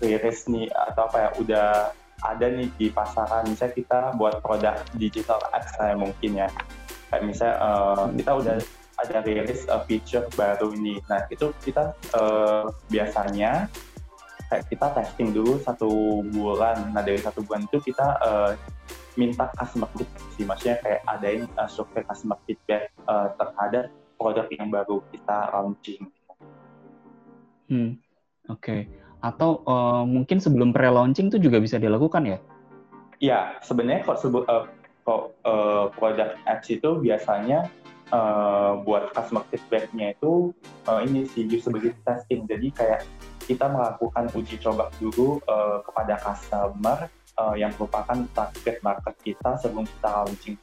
rilis 0.00 0.48
nih 0.48 0.68
atau 0.72 1.08
apa 1.08 1.16
ya 1.18 1.30
udah 1.40 1.68
ada 2.24 2.46
nih 2.48 2.68
di 2.80 2.88
pasaran. 2.88 3.44
Misalnya 3.44 3.74
kita 3.76 4.00
buat 4.16 4.40
produk 4.40 4.80
digital 4.96 5.40
ads 5.52 5.76
saya 5.76 5.92
mungkin 5.98 6.46
ya. 6.46 6.48
Kayak 7.12 7.22
misalnya 7.28 7.56
uh, 7.60 8.04
kita 8.16 8.32
udah 8.32 8.56
ada 8.96 9.16
rilis 9.28 9.60
uh, 9.68 9.84
feature 9.84 10.24
baru 10.32 10.72
ini. 10.72 10.96
Nah 11.12 11.28
itu 11.28 11.52
kita 11.60 11.92
uh, 12.16 12.72
biasanya 12.88 13.68
kayak 14.48 14.64
kita 14.72 14.86
testing 14.96 15.36
dulu 15.36 15.60
satu 15.60 16.22
bulan. 16.32 16.96
Nah 16.96 17.04
dari 17.04 17.20
satu 17.20 17.44
bulan 17.44 17.68
itu 17.68 17.92
kita 17.92 18.06
uh, 18.24 18.52
minta 19.20 19.52
customer 19.60 19.88
feedback 19.92 20.24
sih. 20.34 20.44
Maksudnya 20.48 20.76
kayak 20.80 21.00
adain 21.04 21.44
uh, 21.60 21.68
survei 21.68 22.04
customer 22.08 22.40
feedback 22.48 22.88
uh, 23.04 23.28
terhadap 23.36 23.92
produk 24.16 24.48
yang 24.52 24.68
baru 24.72 25.04
kita 25.12 25.52
launching. 25.52 26.02
Hmm, 27.68 28.00
oke. 28.50 28.60
Okay. 28.60 28.80
Atau 29.20 29.64
uh, 29.64 30.04
mungkin 30.04 30.38
sebelum 30.42 30.72
pre-launching 30.72 31.32
itu 31.32 31.38
juga 31.40 31.60
bisa 31.60 31.80
dilakukan 31.80 32.24
ya? 32.26 32.38
Iya, 33.16 33.40
sebenarnya 33.64 34.04
kalau 34.04 34.18
sebut 34.20 34.44
uh, 34.48 34.68
kok 35.06 35.22
uh, 35.46 35.88
produk 35.96 36.36
ads 36.44 36.68
itu 36.68 37.00
biasanya 37.00 37.70
uh, 38.12 38.82
buat 38.84 39.14
customer 39.16 39.46
feedback-nya 39.48 40.18
itu 40.18 40.52
uh, 40.86 41.00
ini 41.00 41.24
sih 41.30 41.48
sebagai 41.58 41.96
testing. 42.04 42.44
Jadi 42.44 42.68
kayak 42.74 43.00
kita 43.46 43.70
melakukan 43.70 44.26
uji 44.34 44.58
coba 44.58 44.90
dulu 44.98 45.38
uh, 45.46 45.80
kepada 45.86 46.18
customer 46.18 47.06
uh, 47.38 47.54
yang 47.54 47.70
merupakan 47.78 48.26
target 48.34 48.82
market 48.82 49.14
kita 49.22 49.54
sebelum 49.62 49.86
kita 49.86 50.08
launching 50.10 50.56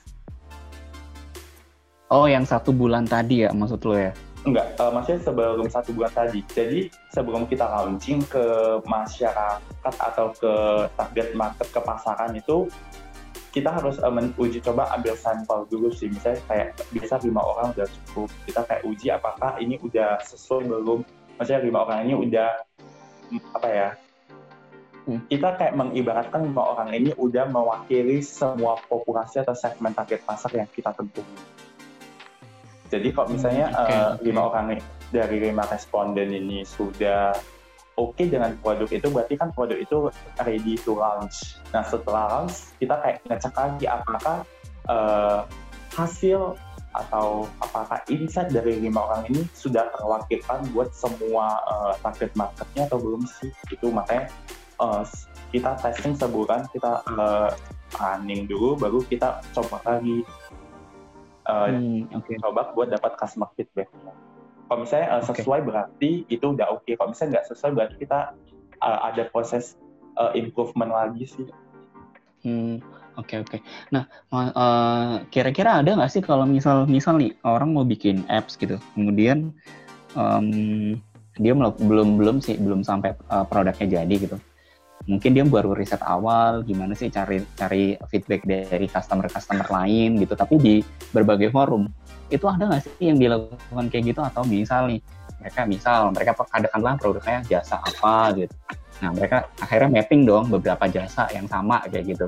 Oh, 2.14 2.30
yang 2.30 2.46
satu 2.46 2.70
bulan 2.70 3.10
tadi 3.10 3.42
ya 3.42 3.50
maksud 3.50 3.82
lo 3.90 3.98
ya? 3.98 4.14
Enggak, 4.46 4.78
uh, 4.78 4.94
maksudnya 4.94 5.26
sebelum 5.26 5.66
satu 5.66 5.98
bulan 5.98 6.14
tadi. 6.14 6.46
Jadi 6.46 6.86
sebelum 7.10 7.50
kita 7.50 7.66
launching 7.66 8.22
ke 8.30 8.46
masyarakat 8.86 9.94
atau 9.98 10.30
ke 10.38 10.54
target 10.94 11.34
market 11.34 11.66
ke 11.74 11.82
pasaran 11.82 12.38
itu 12.38 12.70
kita 13.50 13.74
harus 13.74 13.98
uh, 13.98 14.14
uji 14.38 14.62
coba 14.62 14.94
ambil 14.94 15.18
sampel 15.18 15.66
dulu 15.74 15.90
sih. 15.90 16.06
Misalnya 16.06 16.38
kayak 16.46 16.86
bisa 16.94 17.18
lima 17.26 17.42
orang 17.42 17.74
udah 17.74 17.90
cukup. 17.90 18.30
Kita 18.46 18.62
kayak 18.70 18.84
uji 18.86 19.08
apakah 19.10 19.58
ini 19.58 19.82
udah 19.82 20.22
sesuai 20.22 20.70
belum. 20.70 21.02
Maksudnya 21.42 21.66
lima 21.66 21.82
orang 21.82 22.06
ini 22.06 22.14
udah 22.14 22.50
apa 23.58 23.70
ya? 23.74 23.90
Hmm. 25.10 25.18
Kita 25.34 25.58
kayak 25.58 25.74
mengibaratkan 25.74 26.46
lima 26.46 26.62
orang 26.62 26.94
ini 26.94 27.10
udah 27.18 27.50
mewakili 27.50 28.22
semua 28.22 28.78
populasi 28.86 29.42
atau 29.42 29.58
segmen 29.58 29.98
target 29.98 30.22
pasar 30.22 30.54
yang 30.54 30.70
kita 30.70 30.94
tentukan 30.94 31.42
jadi 32.94 33.10
kalau 33.10 33.34
misalnya 33.34 33.74
hmm, 33.74 33.82
okay, 33.82 33.98
uh, 33.98 34.10
okay. 34.14 34.22
lima 34.30 34.42
orang 34.46 34.66
dari 35.10 35.38
lima 35.42 35.66
responden 35.66 36.30
ini 36.30 36.62
sudah 36.62 37.34
oke 37.98 38.14
okay 38.14 38.30
dengan 38.30 38.54
produk 38.62 38.90
itu, 38.94 39.10
berarti 39.10 39.34
kan 39.34 39.50
produk 39.50 39.78
itu 39.82 39.98
ready 40.46 40.78
to 40.78 40.94
launch. 40.94 41.58
Nah 41.74 41.82
setelah 41.82 42.30
launch 42.30 42.70
kita 42.78 42.94
kayak 43.02 43.18
ngecek 43.26 43.54
lagi 43.58 43.86
apakah 43.90 44.38
uh, 44.90 45.42
hasil 45.98 46.54
atau 46.94 47.50
apakah 47.58 47.98
insight 48.06 48.54
dari 48.54 48.78
lima 48.78 49.02
orang 49.02 49.26
ini 49.34 49.42
sudah 49.58 49.90
terwakilkan 49.98 50.62
buat 50.78 50.94
semua 50.94 51.58
uh, 51.66 51.94
target 52.06 52.30
marketnya 52.38 52.86
atau 52.86 53.02
belum 53.02 53.26
sih? 53.26 53.50
Itu 53.74 53.90
makanya 53.90 54.30
uh, 54.78 55.02
kita 55.50 55.82
testing 55.82 56.14
sebulan, 56.14 56.70
kita 56.70 57.02
uh, 57.10 57.50
running 57.98 58.50
dulu, 58.50 58.78
baru 58.78 59.02
kita 59.06 59.42
coba 59.54 59.82
lagi 59.86 60.26
uh, 61.48 61.68
hmm, 61.70 62.12
okay. 62.14 62.36
coba 62.40 62.72
buat 62.76 62.92
dapat 62.92 63.16
customer 63.20 63.50
feedback. 63.56 63.90
Kalau 64.68 64.80
misalnya 64.84 65.08
uh, 65.20 65.24
sesuai 65.24 65.60
okay. 65.62 65.68
berarti 65.68 66.12
itu 66.32 66.46
udah 66.56 66.68
oke. 66.72 66.84
Okay. 66.88 66.94
Kalau 66.98 67.10
misalnya 67.12 67.32
nggak 67.40 67.48
sesuai 67.52 67.72
berarti 67.76 67.96
kita 68.00 68.20
uh, 68.82 69.00
ada 69.12 69.24
proses 69.30 69.76
uh, 70.18 70.32
improvement 70.34 70.92
lagi 70.92 71.28
sih. 71.28 71.48
Hmm, 72.44 72.84
oke 73.16 73.28
okay, 73.28 73.38
oke. 73.44 73.50
Okay. 73.56 73.60
Nah, 73.96 74.04
uh, 74.34 75.24
kira-kira 75.32 75.80
ada 75.80 75.96
nggak 75.96 76.12
sih 76.12 76.24
kalau 76.24 76.44
misal 76.44 76.84
misal 76.88 77.16
nih 77.16 77.32
orang 77.48 77.72
mau 77.72 77.88
bikin 77.88 78.28
apps 78.28 78.60
gitu, 78.60 78.76
kemudian 78.96 79.56
um, 80.20 81.00
dia 81.40 81.54
belum 81.58 82.20
belum 82.20 82.38
sih 82.44 82.60
belum 82.60 82.86
sampai 82.86 83.18
uh, 83.32 83.48
produknya 83.48 84.02
jadi 84.04 84.16
gitu 84.16 84.38
mungkin 85.04 85.36
dia 85.36 85.44
baru 85.44 85.76
riset 85.76 86.00
awal 86.00 86.64
gimana 86.64 86.96
sih 86.96 87.12
cari 87.12 87.44
cari 87.60 88.00
feedback 88.08 88.48
dari 88.48 88.88
customer 88.88 89.28
customer 89.28 89.68
lain 89.68 90.16
gitu. 90.20 90.34
Tapi 90.36 90.56
di 90.60 90.76
berbagai 91.12 91.52
forum 91.52 91.88
itu 92.32 92.46
ada 92.48 92.72
nggak 92.72 92.82
sih 92.88 93.12
yang 93.12 93.20
dilakukan 93.20 93.88
kayak 93.92 94.16
gitu? 94.16 94.22
Atau 94.24 94.48
misal 94.48 94.88
nih 94.88 95.02
mereka 95.44 95.62
misal 95.68 96.00
mereka 96.16 96.32
katakanlah 96.40 96.96
produknya 96.96 97.44
jasa 97.44 97.84
apa 97.84 98.32
gitu. 98.40 98.56
Nah 99.04 99.12
mereka 99.12 99.52
akhirnya 99.60 99.90
mapping 100.00 100.24
dong 100.24 100.48
beberapa 100.48 100.88
jasa 100.88 101.28
yang 101.36 101.48
sama 101.52 101.84
kayak 101.92 102.16
gitu. 102.16 102.28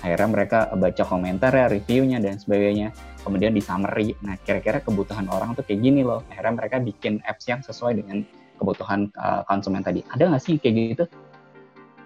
Akhirnya 0.00 0.28
mereka 0.32 0.58
baca 0.76 1.04
komentar 1.04 1.52
ya 1.52 1.66
reviewnya 1.68 2.20
dan 2.20 2.36
sebagainya. 2.36 2.92
Kemudian 3.20 3.52
di 3.52 3.64
summary 3.64 4.12
nah 4.20 4.36
kira-kira 4.36 4.84
kebutuhan 4.84 5.24
orang 5.32 5.56
tuh 5.56 5.64
kayak 5.64 5.80
gini 5.80 6.04
loh. 6.04 6.20
Akhirnya 6.28 6.52
mereka 6.56 6.76
bikin 6.80 7.24
apps 7.24 7.48
yang 7.48 7.64
sesuai 7.64 8.00
dengan 8.00 8.24
kebutuhan 8.60 9.08
uh, 9.16 9.40
konsumen 9.48 9.80
tadi. 9.80 10.04
Ada 10.12 10.28
nggak 10.28 10.42
sih 10.44 10.60
kayak 10.60 10.74
gitu 10.76 11.04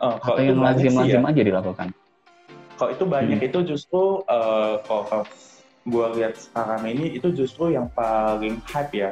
uh, 0.05 0.21
atau 0.21 0.37
yang 0.37 0.61
lazim-lazim 0.61 1.23
ya. 1.25 1.31
aja 1.33 1.43
dilakukan? 1.43 1.89
Kalau 2.75 2.91
itu 2.91 3.05
banyak 3.07 3.39
hmm. 3.41 3.49
itu 3.49 3.59
justru 3.65 4.21
uh, 4.27 4.83
kalau 4.85 5.25
gue 5.85 6.07
lihat 6.21 6.35
sekarang 6.37 6.83
ini 6.89 7.17
itu 7.17 7.31
justru 7.33 7.73
yang 7.73 7.89
paling 7.97 8.61
hype 8.69 8.93
ya. 8.93 9.11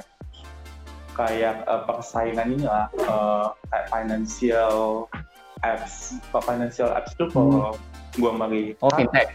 Kayak 1.13 1.65
uh, 1.69 1.85
persaingan 1.85 2.57
ini 2.57 2.65
lah 2.65 2.89
uh, 3.09 3.47
kayak 3.69 3.87
financial 3.93 5.07
apps. 5.63 6.19
Kalau 6.33 6.45
financial 6.45 6.89
apps 6.93 7.13
itu 7.15 7.25
kalau 7.31 7.77
hmm. 7.77 8.19
gue 8.19 8.33
melihat 8.45 8.77
oh 8.83 8.93
fintech. 8.93 9.29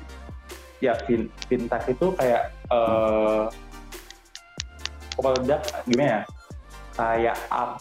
ya 0.78 0.94
fin 1.10 1.26
fintech 1.50 1.90
itu 1.90 2.14
kayak 2.18 2.54
uh, 2.70 3.50
produk 5.18 5.62
gimana 5.90 6.06
ya? 6.06 6.22
Kayak 6.98 7.38
kayak 7.50 7.78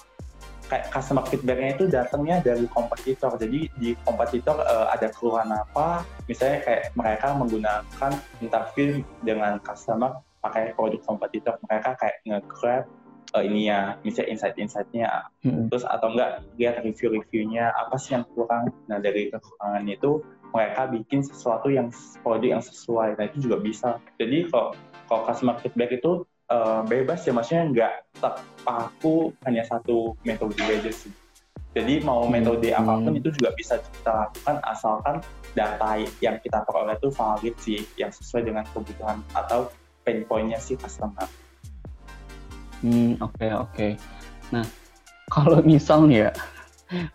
customer 0.66 1.24
feedbacknya 1.30 1.70
itu 1.78 1.84
datangnya 1.86 2.42
dari 2.42 2.66
kompetitor 2.70 3.38
jadi 3.38 3.70
di 3.78 3.94
kompetitor 4.02 4.58
uh, 4.66 4.90
ada 4.90 5.10
keluhan 5.14 5.50
apa 5.54 6.02
misalnya 6.26 6.62
kayak 6.66 6.82
mereka 6.98 7.26
menggunakan 7.38 8.12
interview 8.42 9.00
dengan 9.22 9.62
customer 9.62 10.20
pakai 10.42 10.74
produk 10.74 11.00
kompetitor 11.06 11.54
mereka 11.66 11.94
kayak 11.98 12.16
nge-grab 12.26 12.84
uh, 13.34 13.42
ini 13.42 13.70
ya 13.70 13.94
misalnya 14.02 14.34
insight-insightnya 14.34 15.08
hmm. 15.46 15.70
terus 15.70 15.86
atau 15.86 16.10
enggak 16.14 16.42
lihat 16.58 16.82
review-reviewnya 16.82 17.70
apa 17.74 17.94
sih 17.98 18.18
yang 18.18 18.26
kurang 18.34 18.70
nah 18.90 18.98
dari 18.98 19.30
kekurangan 19.30 19.86
itu 19.86 20.22
mereka 20.56 20.88
bikin 20.88 21.20
sesuatu 21.20 21.68
yang 21.68 21.92
produk 22.24 22.58
yang 22.58 22.64
sesuai. 22.64 23.20
Nah 23.20 23.24
itu 23.28 23.44
juga 23.44 23.60
bisa. 23.60 24.00
Jadi 24.16 24.48
kalau 24.48 24.72
kalau 25.04 25.22
customer 25.28 25.56
feedback 25.60 26.00
itu 26.00 26.24
uh, 26.50 26.82
bebas 26.86 27.26
ya, 27.26 27.32
maksudnya 27.34 27.64
nggak 27.72 27.94
terpaku 28.18 29.32
hanya 29.46 29.62
satu 29.66 30.14
metode 30.22 30.58
aja 30.62 30.92
sih. 30.92 31.12
Jadi 31.76 32.00
mau 32.00 32.24
metode 32.24 32.72
hmm. 32.72 32.80
apa 32.80 32.92
pun 33.04 33.12
itu 33.12 33.28
juga 33.36 33.52
bisa 33.52 33.76
kita 33.76 34.12
lakukan 34.12 34.56
asalkan 34.64 35.16
data 35.52 36.00
yang 36.24 36.40
kita 36.40 36.64
peroleh 36.64 36.96
itu 36.96 37.08
valid 37.12 37.54
sih, 37.60 37.80
yang 38.00 38.08
sesuai 38.08 38.48
dengan 38.48 38.64
kebutuhan 38.72 39.20
atau 39.36 39.68
pain 40.00 40.24
point-nya 40.24 40.56
si 40.56 40.78
customer. 40.78 41.28
Hmm, 42.80 43.20
oke 43.20 43.36
okay, 43.36 43.50
oke. 43.52 43.72
Okay. 43.76 43.90
Nah, 44.56 44.64
kalau 45.28 45.60
misalnya 45.60 46.32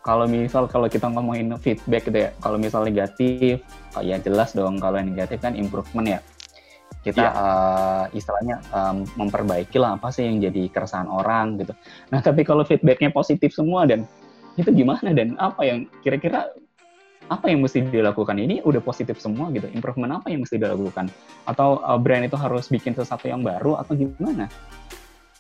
kalau 0.04 0.28
misal 0.28 0.68
kalau 0.68 0.92
kita 0.92 1.08
ngomongin 1.08 1.56
feedback 1.58 2.06
gitu 2.06 2.28
ya, 2.28 2.30
kalau 2.44 2.60
misal 2.60 2.84
negatif, 2.84 3.64
oh 3.96 4.04
ya 4.04 4.20
jelas 4.20 4.52
dong 4.52 4.78
kalau 4.84 5.00
yang 5.00 5.16
negatif 5.16 5.40
kan 5.40 5.56
improvement 5.56 6.06
ya. 6.06 6.20
Kita 7.02 7.18
yeah. 7.18 7.34
Iya. 7.34 7.42
uh, 7.42 8.06
istilahnya 8.14 8.56
um, 8.70 8.98
memperbaiki 9.18 9.78
lah 9.82 9.98
apa 9.98 10.14
sih 10.14 10.30
yang 10.30 10.38
jadi 10.38 10.70
keresahan 10.70 11.10
orang 11.10 11.58
gitu. 11.58 11.74
Nah 12.14 12.22
tapi 12.22 12.46
kalau 12.46 12.62
feedbacknya 12.62 13.10
positif 13.10 13.52
semua 13.58 13.90
dan 13.90 14.06
itu 14.60 14.70
gimana 14.70 15.10
dan 15.16 15.34
apa 15.42 15.66
yang 15.66 15.88
kira-kira 16.06 16.52
apa 17.32 17.48
yang 17.48 17.64
mesti 17.64 17.88
dilakukan 17.88 18.36
ini 18.36 18.60
udah 18.60 18.84
positif 18.84 19.16
semua 19.24 19.48
gitu 19.56 19.72
improvement 19.72 20.20
apa 20.20 20.28
yang 20.28 20.44
mesti 20.44 20.60
dilakukan 20.60 21.08
atau 21.48 21.80
uh, 21.80 21.96
brand 21.96 22.28
itu 22.28 22.36
harus 22.36 22.68
bikin 22.68 22.92
sesuatu 22.92 23.32
yang 23.32 23.40
baru 23.40 23.80
atau 23.80 23.96
gimana 23.96 24.52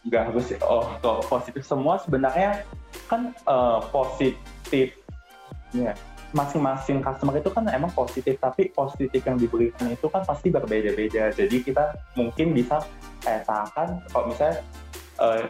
nggak 0.07 0.23
harus 0.31 0.55
oh 0.63 0.87
kalau 1.03 1.19
positif 1.27 1.67
semua 1.67 1.99
sebenarnya 1.99 2.63
kan 3.11 3.35
uh, 3.43 3.83
positif 3.91 4.95
ya 5.75 5.91
masing-masing 6.31 7.03
customer 7.03 7.35
itu 7.39 7.51
kan 7.51 7.67
emang 7.71 7.91
positif 7.91 8.39
tapi 8.39 8.71
positif 8.71 9.19
yang 9.23 9.35
diberikan 9.35 9.91
itu 9.91 10.07
kan 10.07 10.23
pasti 10.23 10.47
berbeda-beda. 10.47 11.31
Jadi 11.35 11.57
kita 11.63 11.95
mungkin 12.15 12.55
bisa 12.55 12.83
petakan 13.19 13.99
kalau 14.11 14.25
misalnya 14.31 14.63
uh, 15.19 15.43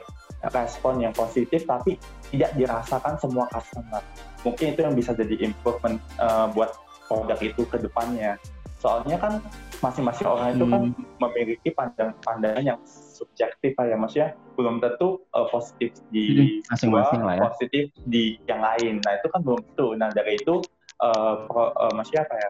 respon 0.50 1.06
yang 1.06 1.14
positif 1.14 1.70
tapi 1.70 2.02
tidak 2.34 2.52
dirasakan 2.58 3.14
semua 3.22 3.46
customer. 3.54 4.02
Mungkin 4.42 4.74
itu 4.74 4.80
yang 4.82 4.96
bisa 4.98 5.14
jadi 5.14 5.38
improvement 5.46 6.02
uh, 6.18 6.50
buat 6.50 6.74
produk 7.06 7.38
itu 7.44 7.62
ke 7.68 7.78
depannya 7.78 8.40
soalnya 8.82 9.18
kan 9.22 9.38
masing-masing 9.86 10.26
orang 10.26 10.58
itu 10.58 10.66
kan 10.66 10.82
hmm. 10.90 11.06
memiliki 11.22 11.70
pandangan-pandangan 11.70 12.63
yang 12.65 12.80
subjektif 12.89 13.78
ya 13.78 13.94
maksudnya 13.94 14.34
belum 14.58 14.82
tentu 14.82 15.22
uh, 15.38 15.46
positif 15.54 15.94
di 16.10 16.58
masing-masing 16.65 17.22
lah 17.22 17.38
ya. 17.38 17.41
positif 17.46 17.94
di 18.10 18.41
yang 18.50 18.65
lain. 18.65 18.98
Nah 19.06 19.22
itu 19.22 19.28
kan 19.30 19.41
belum 19.46 19.62
tentu. 19.62 19.88
Nah 19.94 20.10
dari 20.10 20.41
itu 20.41 20.65
uh, 20.98 21.46
pro, 21.46 21.70
uh, 21.78 21.94
maksudnya 21.94 22.26
apa 22.26 22.36
ya? 22.41 22.50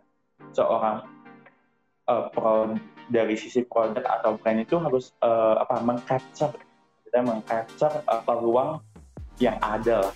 Seorang 0.56 0.98
uh, 2.08 2.24
pro, 2.32 2.80
dari 3.12 3.36
sisi 3.36 3.68
produk 3.68 4.04
atau 4.08 4.40
brand 4.40 4.64
itu 4.64 4.80
harus 4.80 5.12
uh, 5.20 5.60
apa 5.60 5.84
mengcapture. 5.84 6.56
Kita 7.08 7.20
mengcapture 7.28 8.08
uh, 8.08 8.24
peluang 8.24 8.80
yang 9.44 9.60
ada 9.60 10.16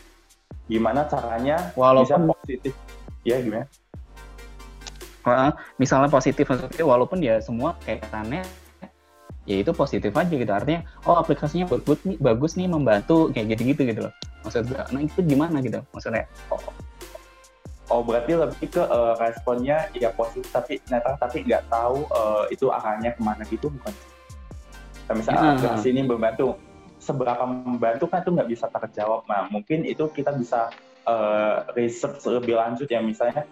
gimana 0.71 1.03
caranya 1.11 1.75
walaupun 1.75 2.07
bisa 2.07 2.39
positif? 2.39 2.73
Ya 3.27 3.43
gimana 3.43 3.67
misalnya 5.81 6.09
positif 6.09 6.45
maksudnya 6.45 6.85
walaupun 6.85 7.19
ya 7.19 7.41
semua 7.41 7.73
kaitannya 7.83 8.45
ya 9.45 9.55
itu 9.61 9.71
positif 9.73 10.13
aja 10.13 10.33
gitu. 10.33 10.49
Artinya 10.49 10.85
oh 11.05 11.17
aplikasinya 11.17 11.69
bagus 11.69 11.99
nih 12.05 12.17
bagus 12.21 12.51
nih 12.57 12.67
membantu 12.69 13.29
kayak 13.33 13.57
gitu 13.57 13.73
gitu 13.73 13.81
gitu 13.89 14.01
loh. 14.09 14.13
Maksud 14.45 14.69
gue 14.69 14.77
nah 14.77 15.01
itu 15.01 15.19
gimana 15.25 15.57
gitu? 15.61 15.81
Maksudnya 15.93 16.29
oh, 16.53 16.61
oh 17.89 18.01
berarti 18.01 18.37
lebih 18.37 18.67
ke 18.69 18.81
uh, 18.81 19.13
responnya 19.17 19.89
ya 19.97 20.13
positif 20.13 20.49
tapi 20.53 20.81
netral 20.89 21.17
tapi 21.17 21.45
nggak 21.45 21.65
tahu 21.69 22.05
uh, 22.13 22.45
itu 22.49 22.69
arahnya 22.69 23.13
ke 23.13 23.21
mana 23.21 23.45
gitu 23.49 23.69
bukan? 23.69 23.93
Nah, 25.05 25.13
misalnya 25.13 25.41
uh-huh. 25.41 25.53
aplikasi 25.61 25.87
ini 25.93 26.01
membantu 26.01 26.57
seberapa 26.97 27.45
membantu 27.45 28.09
kan 28.09 28.25
itu 28.25 28.33
nggak 28.33 28.49
bisa 28.49 28.65
terjawab. 28.73 29.29
Nah 29.29 29.45
mungkin 29.53 29.85
itu 29.85 30.09
kita 30.09 30.33
bisa 30.33 30.73
uh, 31.05 31.69
research 31.77 32.25
lebih 32.25 32.57
lanjut 32.57 32.89
ya 32.89 32.97
misalnya 33.05 33.45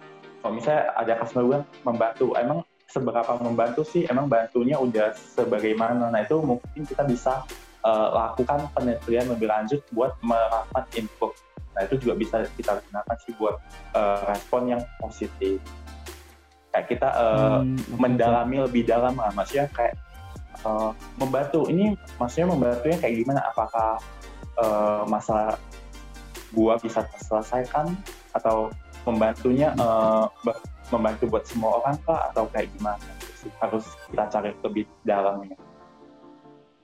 kalau 0.44 0.60
misalnya 0.60 0.92
ada 0.92 1.16
customer 1.24 1.44
gue 1.48 1.58
membantu 1.88 2.36
emang 2.36 2.60
seberapa 2.84 3.32
membantu 3.40 3.80
sih? 3.80 4.04
Emang 4.04 4.28
bantunya 4.28 4.76
udah 4.76 5.16
sebagaimana? 5.16 6.12
Nah 6.12 6.20
itu 6.20 6.36
mungkin 6.36 6.84
kita 6.84 7.00
bisa 7.08 7.48
uh, 7.80 8.08
lakukan 8.12 8.68
penelitian 8.76 9.32
lebih 9.32 9.48
lanjut 9.48 9.80
buat 9.96 10.12
merapat 10.20 10.84
info. 11.00 11.32
Nah 11.72 11.88
itu 11.88 11.96
juga 11.96 12.20
bisa 12.20 12.36
kita 12.60 12.76
gunakan 12.76 13.16
sih 13.24 13.32
buat 13.40 13.56
uh, 13.96 14.20
respon 14.28 14.68
yang 14.68 14.84
positif. 15.00 15.64
Kayak 16.76 16.86
kita 16.92 17.08
uh, 17.08 17.64
hmm, 17.64 17.96
mendalami 17.96 18.68
lebih 18.68 18.84
dalam 18.84 19.16
lah 19.16 19.32
maksudnya 19.32 19.64
kayak 19.72 19.96
uh, 20.68 20.92
membantu. 21.16 21.72
Ini 21.72 21.96
maksudnya 22.20 22.52
membantunya 22.52 23.00
kayak 23.00 23.16
gimana? 23.16 23.40
Apakah 23.48 23.96
uh, 24.60 25.08
masalah 25.08 25.56
gua 26.52 26.76
bisa 26.76 27.00
terselesaikan? 27.16 27.96
Atau 28.36 28.74
membantunya 29.04 29.72
uh, 29.76 30.26
membantu 30.92 31.28
buat 31.28 31.44
semua 31.44 31.80
orang 31.80 31.96
kah 32.04 32.32
atau 32.32 32.48
kayak 32.52 32.68
gimana 32.76 33.00
harus 33.60 33.84
kita 34.08 34.24
cari 34.32 34.50
lebih 34.64 34.84
dalamnya. 35.04 35.56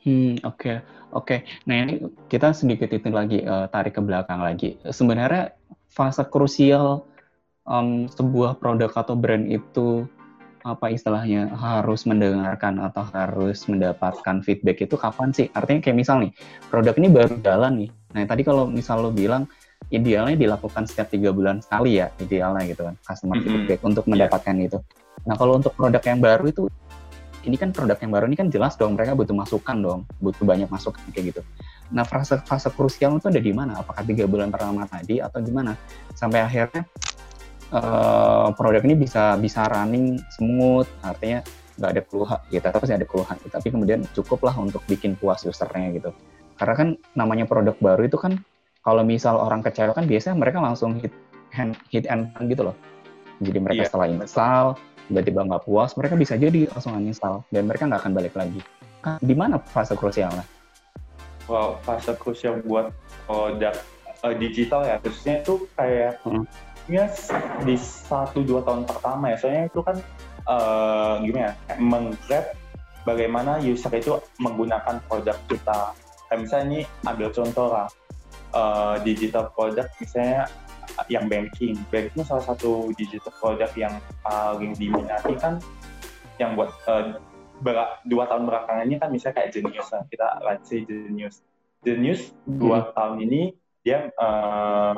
Hmm 0.01 0.41
oke 0.45 0.57
okay. 0.57 0.77
oke. 1.13 1.25
Okay. 1.29 1.39
Nah 1.69 1.77
ini 1.85 1.95
kita 2.33 2.57
sedikit 2.57 2.89
itu 2.93 3.09
lagi 3.13 3.45
uh, 3.45 3.69
tarik 3.69 3.97
ke 3.97 4.03
belakang 4.05 4.41
lagi. 4.41 4.81
Sebenarnya 4.89 5.53
fase 5.93 6.25
krusial 6.25 7.05
um, 7.69 8.09
sebuah 8.09 8.57
produk 8.61 8.93
atau 8.97 9.17
brand 9.17 9.45
itu 9.49 10.09
apa 10.61 10.93
istilahnya 10.93 11.49
harus 11.57 12.05
mendengarkan 12.05 12.85
atau 12.85 13.01
harus 13.17 13.65
mendapatkan 13.65 14.45
feedback 14.45 14.85
itu 14.85 14.97
kapan 14.97 15.33
sih? 15.33 15.49
Artinya 15.57 15.81
kayak 15.85 15.97
misal 15.97 16.21
nih 16.21 16.33
produk 16.69 16.97
ini 17.01 17.09
baru 17.09 17.37
jalan 17.41 17.73
nih. 17.85 17.91
Nah 18.17 18.25
tadi 18.29 18.43
kalau 18.45 18.69
misal 18.69 19.05
lo 19.05 19.13
bilang 19.13 19.49
idealnya 19.89 20.37
dilakukan 20.37 20.85
setiap 20.85 21.09
tiga 21.09 21.33
bulan 21.33 21.65
sekali 21.65 21.99
ya 21.99 22.13
idealnya 22.21 22.63
gitu 22.69 22.85
kan 22.85 22.95
customer 23.01 23.37
mm 23.37 23.43
-hmm. 23.43 23.53
feedback 23.65 23.81
untuk 23.83 24.05
iya. 24.05 24.11
mendapatkan 24.13 24.55
yeah. 24.61 24.69
itu. 24.69 24.79
Nah 25.25 25.35
kalau 25.37 25.53
untuk 25.57 25.73
produk 25.75 26.03
yang 26.05 26.21
baru 26.21 26.45
itu 26.49 26.63
ini 27.41 27.57
kan 27.57 27.73
produk 27.73 27.97
yang 27.97 28.13
baru 28.13 28.25
ini 28.29 28.37
kan 28.37 28.49
jelas 28.53 28.77
dong 28.77 29.01
mereka 29.01 29.17
butuh 29.17 29.33
masukan 29.33 29.77
dong, 29.81 30.01
butuh 30.21 30.45
banyak 30.45 30.69
masukan 30.69 31.01
kayak 31.17 31.33
gitu. 31.33 31.41
Nah 31.89 32.05
fase 32.05 32.37
fase 32.45 32.69
krusial 32.69 33.17
itu 33.17 33.27
ada 33.33 33.41
di 33.41 33.53
mana? 33.53 33.81
Apakah 33.81 34.05
tiga 34.05 34.29
bulan 34.29 34.53
pertama 34.53 34.85
tadi 34.85 35.25
atau 35.25 35.41
gimana? 35.41 35.73
Sampai 36.13 36.45
akhirnya 36.45 36.85
uh, 37.73 38.53
produk 38.53 38.83
ini 38.85 38.95
bisa 38.95 39.41
bisa 39.41 39.65
running 39.73 40.21
smooth, 40.37 40.87
artinya 41.01 41.41
nggak 41.81 41.91
ada 41.97 42.03
keluhan, 42.05 42.39
tetap 42.53 42.77
pasti 42.77 42.93
ada 42.93 43.09
keluhan, 43.09 43.37
tapi 43.49 43.69
kemudian 43.73 44.05
cukuplah 44.13 44.53
untuk 44.61 44.85
bikin 44.85 45.17
puas 45.17 45.41
usernya 45.49 45.89
gitu. 45.97 46.13
Karena 46.61 46.75
kan 46.77 46.89
namanya 47.17 47.49
produk 47.49 47.73
baru 47.81 48.05
itu 48.05 48.21
kan 48.21 48.37
kalau 48.81 49.03
misal 49.05 49.37
orang 49.37 49.61
kecewa 49.61 49.93
kan 49.93 50.09
biasanya 50.09 50.37
mereka 50.41 50.59
langsung 50.61 50.97
hit 50.97 51.13
hand, 51.53 51.77
hit 51.93 52.09
and 52.09 52.33
run 52.37 52.49
gitu 52.49 52.63
loh. 52.73 52.77
Jadi 53.41 53.59
mereka 53.61 53.81
yeah. 53.85 53.89
setelah 53.89 54.09
install, 54.09 54.67
tiba-tiba 55.09 55.41
nggak 55.49 55.63
puas, 55.65 55.97
mereka 55.97 56.15
bisa 56.17 56.35
jadi 56.37 56.69
langsung 56.73 56.97
uninstall 56.97 57.45
dan 57.53 57.69
mereka 57.69 57.89
nggak 57.89 58.01
akan 58.05 58.13
balik 58.13 58.35
lagi. 58.37 58.61
Kan 59.01 59.17
di 59.21 59.35
mana 59.37 59.61
fase 59.61 59.97
krusialnya? 59.97 60.45
Wow, 61.49 61.81
fase 61.83 62.13
krusial 62.15 62.61
buat 62.63 62.93
produk 63.25 63.75
uh, 64.23 64.35
digital 64.37 64.85
ya, 64.87 64.97
khususnya 65.01 65.41
itu 65.43 65.67
kayak 65.75 66.21
hmm. 66.23 66.45
ya 66.87 67.09
di 67.65 67.77
satu 67.81 68.45
dua 68.45 68.61
tahun 68.63 68.85
pertama 68.87 69.35
ya 69.35 69.37
soalnya 69.41 69.65
itu 69.67 69.81
kan 69.83 69.97
uh, 70.47 71.19
gimana 71.25 71.53
ya 71.53 71.53
menggrab 71.81 72.47
bagaimana 73.05 73.59
user 73.63 73.93
itu 73.97 74.21
menggunakan 74.39 75.01
produk 75.09 75.37
kita 75.49 75.97
kayak 76.29 76.39
misalnya 76.47 76.67
ini 76.67 76.81
ambil 77.09 77.29
contoh 77.33 77.67
lah 77.73 77.89
uh, 78.53 78.97
digital 79.03 79.51
product 79.55 79.91
misalnya 79.99 80.47
yang 81.09 81.31
banking 81.31 81.79
banking 81.89 82.27
salah 82.27 82.45
satu 82.45 82.93
digital 82.99 83.33
product 83.39 83.73
yang 83.79 83.95
paling 84.27 84.75
diminati 84.77 85.35
kan 85.39 85.63
yang 86.37 86.57
buat 86.59 86.73
uh, 86.91 87.17
dua 88.09 88.25
tahun 88.29 88.49
belakangan 88.49 88.85
ini 88.89 88.97
kan 88.97 89.09
misalnya 89.13 89.45
kayak 89.45 89.51
Genius 89.53 89.89
lah 89.93 90.03
kita 90.09 90.27
let's 90.45 90.67
say 90.69 90.83
Genius 90.85 91.45
Genius 91.85 92.33
dua 92.45 92.91
hmm. 92.91 92.93
tahun 92.97 93.17
ini 93.29 93.43
dia 93.81 94.13
uh, 94.21 94.97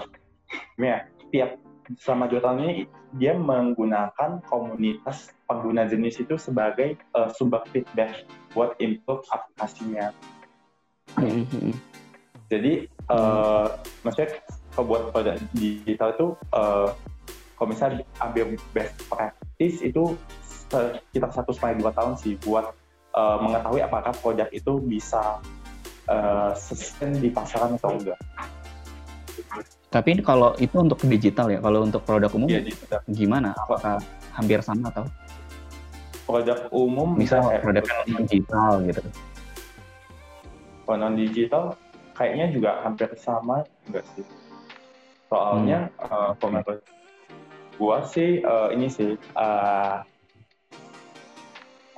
ya 0.78 1.06
tiap 1.30 1.58
selama 1.98 2.30
dua 2.30 2.40
tahun 2.42 2.58
ini 2.62 2.74
dia 3.18 3.36
menggunakan 3.36 4.40
komunitas 4.48 5.34
pengguna 5.44 5.84
jenis 5.84 6.22
itu 6.22 6.40
sebagai 6.40 6.96
uh, 7.12 7.28
sumber 7.34 7.60
feedback 7.68 8.24
buat 8.56 8.72
improve 8.80 9.20
aplikasinya. 9.28 10.14
Mm-hmm. 11.20 11.72
Jadi 12.48 12.88
uh, 13.10 13.66
maksudnya 14.06 14.38
kalau 14.72 14.86
buat 14.88 15.02
pada 15.10 15.38
digital 15.56 16.14
itu 16.14 16.26
uh, 16.54 16.92
kalau 17.58 17.68
misalnya 17.70 18.02
ambil 18.18 18.58
best 18.74 18.94
practice 19.06 19.78
itu 19.82 20.18
sekitar 20.42 21.30
satu 21.30 21.54
sampai 21.54 21.78
dua 21.78 21.94
tahun 21.94 22.18
sih 22.18 22.34
buat 22.42 22.74
uh, 23.14 23.36
mengetahui 23.38 23.80
apakah 23.84 24.12
produk 24.18 24.48
itu 24.50 24.82
bisa 24.82 25.38
uh, 26.08 26.50
sustain 26.56 27.14
di 27.18 27.28
pasaran 27.30 27.76
atau 27.76 27.94
enggak. 27.94 28.18
Tapi 29.92 30.24
kalau 30.24 30.56
itu 30.56 30.72
untuk 30.80 31.04
digital 31.04 31.52
ya, 31.52 31.60
kalau 31.60 31.84
untuk 31.84 32.00
produk 32.08 32.32
umum 32.32 32.48
ya, 32.48 32.64
gimana? 33.12 33.52
Apakah 33.68 34.00
hampir 34.32 34.64
sama 34.64 34.88
atau? 34.88 35.04
Produk 36.24 36.64
umum 36.72 37.12
misalnya 37.12 37.60
produk 37.60 37.84
digital 38.08 38.80
gitu. 38.88 39.04
Kalau 40.88 40.96
non 40.96 41.14
digital 41.14 41.76
kayaknya 42.22 42.46
juga 42.54 42.70
hampir 42.86 43.10
sama 43.18 43.66
enggak 43.90 44.06
sih? 44.14 44.22
Soalnya 45.26 45.90
hmm. 45.98 46.06
uh, 46.06 46.30
kalau 46.38 46.78
gua 47.82 48.06
sih 48.06 48.38
uh, 48.46 48.70
ini 48.70 48.86
sih 48.86 49.18
uh, 49.34 50.06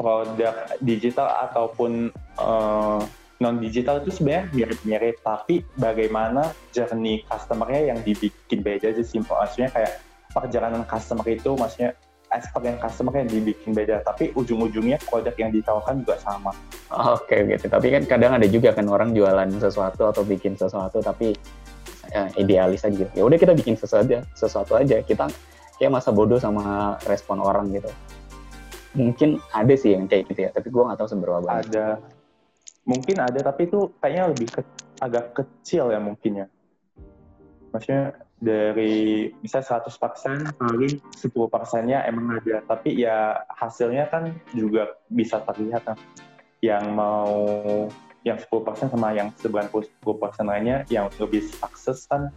produk 0.00 0.56
digital 0.80 1.28
ataupun 1.44 2.08
uh, 2.40 3.04
non 3.36 3.60
digital 3.60 4.00
itu 4.00 4.16
sebenarnya 4.16 4.48
mirip-mirip 4.56 5.20
tapi 5.20 5.60
bagaimana 5.76 6.56
journey 6.72 7.20
customernya 7.28 7.92
yang 7.92 7.98
dibikin 8.00 8.64
beda 8.64 8.96
aja 8.96 9.04
sih 9.04 9.20
maksudnya 9.20 9.68
kayak 9.74 10.00
perjalanan 10.32 10.86
customer 10.88 11.26
itu 11.28 11.52
maksudnya 11.52 11.92
experience 12.34 12.82
customer 12.82 13.14
yang 13.22 13.30
dibikin 13.30 13.70
beda 13.72 14.02
tapi 14.02 14.34
ujung-ujungnya 14.34 14.98
produk 15.06 15.34
yang 15.38 15.50
ditawarkan 15.54 16.02
juga 16.02 16.18
sama. 16.20 16.52
Oke 16.90 17.46
okay, 17.46 17.54
gitu. 17.54 17.70
Tapi 17.70 17.86
kan 17.94 18.02
kadang 18.04 18.32
ada 18.36 18.46
juga 18.50 18.74
kan 18.74 18.86
orang 18.90 19.14
jualan 19.14 19.48
sesuatu 19.56 20.10
atau 20.10 20.22
bikin 20.26 20.58
sesuatu 20.58 20.98
tapi 20.98 21.32
ya, 22.10 22.28
idealis 22.34 22.82
aja 22.82 22.94
gitu. 22.94 23.12
Ya 23.14 23.22
udah 23.24 23.38
kita 23.38 23.54
bikin 23.54 23.78
sesuatu 23.78 24.04
aja 24.10 24.18
sesuatu 24.34 24.72
aja. 24.74 24.98
Kita 25.00 25.30
kayak 25.78 25.92
masa 25.94 26.10
bodoh 26.10 26.42
sama 26.42 26.98
respon 27.06 27.38
orang 27.38 27.70
gitu. 27.70 27.90
Mungkin 28.94 29.42
ada 29.50 29.74
sih 29.74 29.94
yang 29.94 30.10
kayak 30.10 30.30
gitu 30.30 30.46
ya 30.46 30.50
tapi 30.50 30.70
gue 30.70 30.82
nggak 30.82 30.98
tahu 30.98 31.08
seberapa 31.10 31.38
banyak. 31.42 31.70
Ada. 31.70 31.88
Mungkin 32.84 33.16
ada 33.16 33.40
tapi 33.40 33.70
itu 33.70 33.88
kayaknya 34.02 34.24
lebih 34.34 34.48
ke, 34.52 34.60
agak 35.00 35.32
kecil 35.32 35.88
ya 35.94 35.98
mungkin 36.02 36.44
ya. 36.44 36.46
Maksudnya 37.74 38.14
dari 38.42 39.30
misal 39.40 39.62
100% 39.62 40.58
paling 40.58 40.94
10 40.98 41.30
persennya 41.48 42.04
emang 42.06 42.40
ada. 42.42 42.62
Tapi 42.66 42.98
ya 42.98 43.46
hasilnya 43.58 44.10
kan 44.10 44.34
juga 44.52 44.98
bisa 45.08 45.40
terlihat 45.46 45.82
kan 45.86 45.98
yang 46.64 46.96
mau 46.96 47.44
yang 48.24 48.40
10 48.40 48.48
persen 48.64 48.88
sama 48.88 49.12
yang 49.12 49.28
90 49.36 49.92
persen 50.16 50.48
lainnya 50.48 50.88
yang 50.88 51.12
lebih 51.20 51.44
sukses 51.44 52.08
kan 52.08 52.32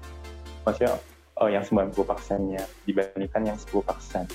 maksudnya 0.67 0.99
oh, 1.39 1.47
yang 1.47 1.63
90 1.63 1.95
persennya 2.03 2.63
dibandingkan 2.83 3.55
yang 3.55 3.57
10 3.57 3.87
persen. 3.87 4.27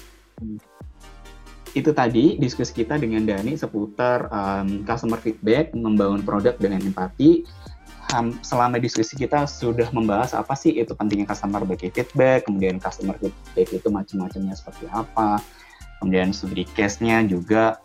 Itu 1.73 1.97
tadi 1.97 2.37
diskusi 2.37 2.85
kita 2.85 3.01
dengan 3.01 3.25
Dani 3.25 3.57
seputar 3.57 4.29
um, 4.29 4.85
customer 4.85 5.17
feedback, 5.17 5.73
membangun 5.73 6.21
produk 6.21 6.57
dengan 6.61 6.85
empati. 6.85 7.49
Selama 8.45 8.77
diskusi 8.77 9.17
kita 9.17 9.49
sudah 9.49 9.89
membahas 9.89 10.37
apa 10.37 10.53
sih 10.53 10.77
itu 10.77 10.93
pentingnya 10.93 11.25
customer 11.33 11.65
bagi 11.65 11.89
feedback, 11.89 12.45
kemudian 12.45 12.77
customer 12.77 13.17
feedback 13.17 13.69
itu 13.73 13.89
macam-macamnya 13.89 14.53
seperti 14.53 14.85
apa, 14.93 15.41
kemudian 15.97 16.29
studi 16.37 16.69
case-nya 16.77 17.25
juga, 17.25 17.81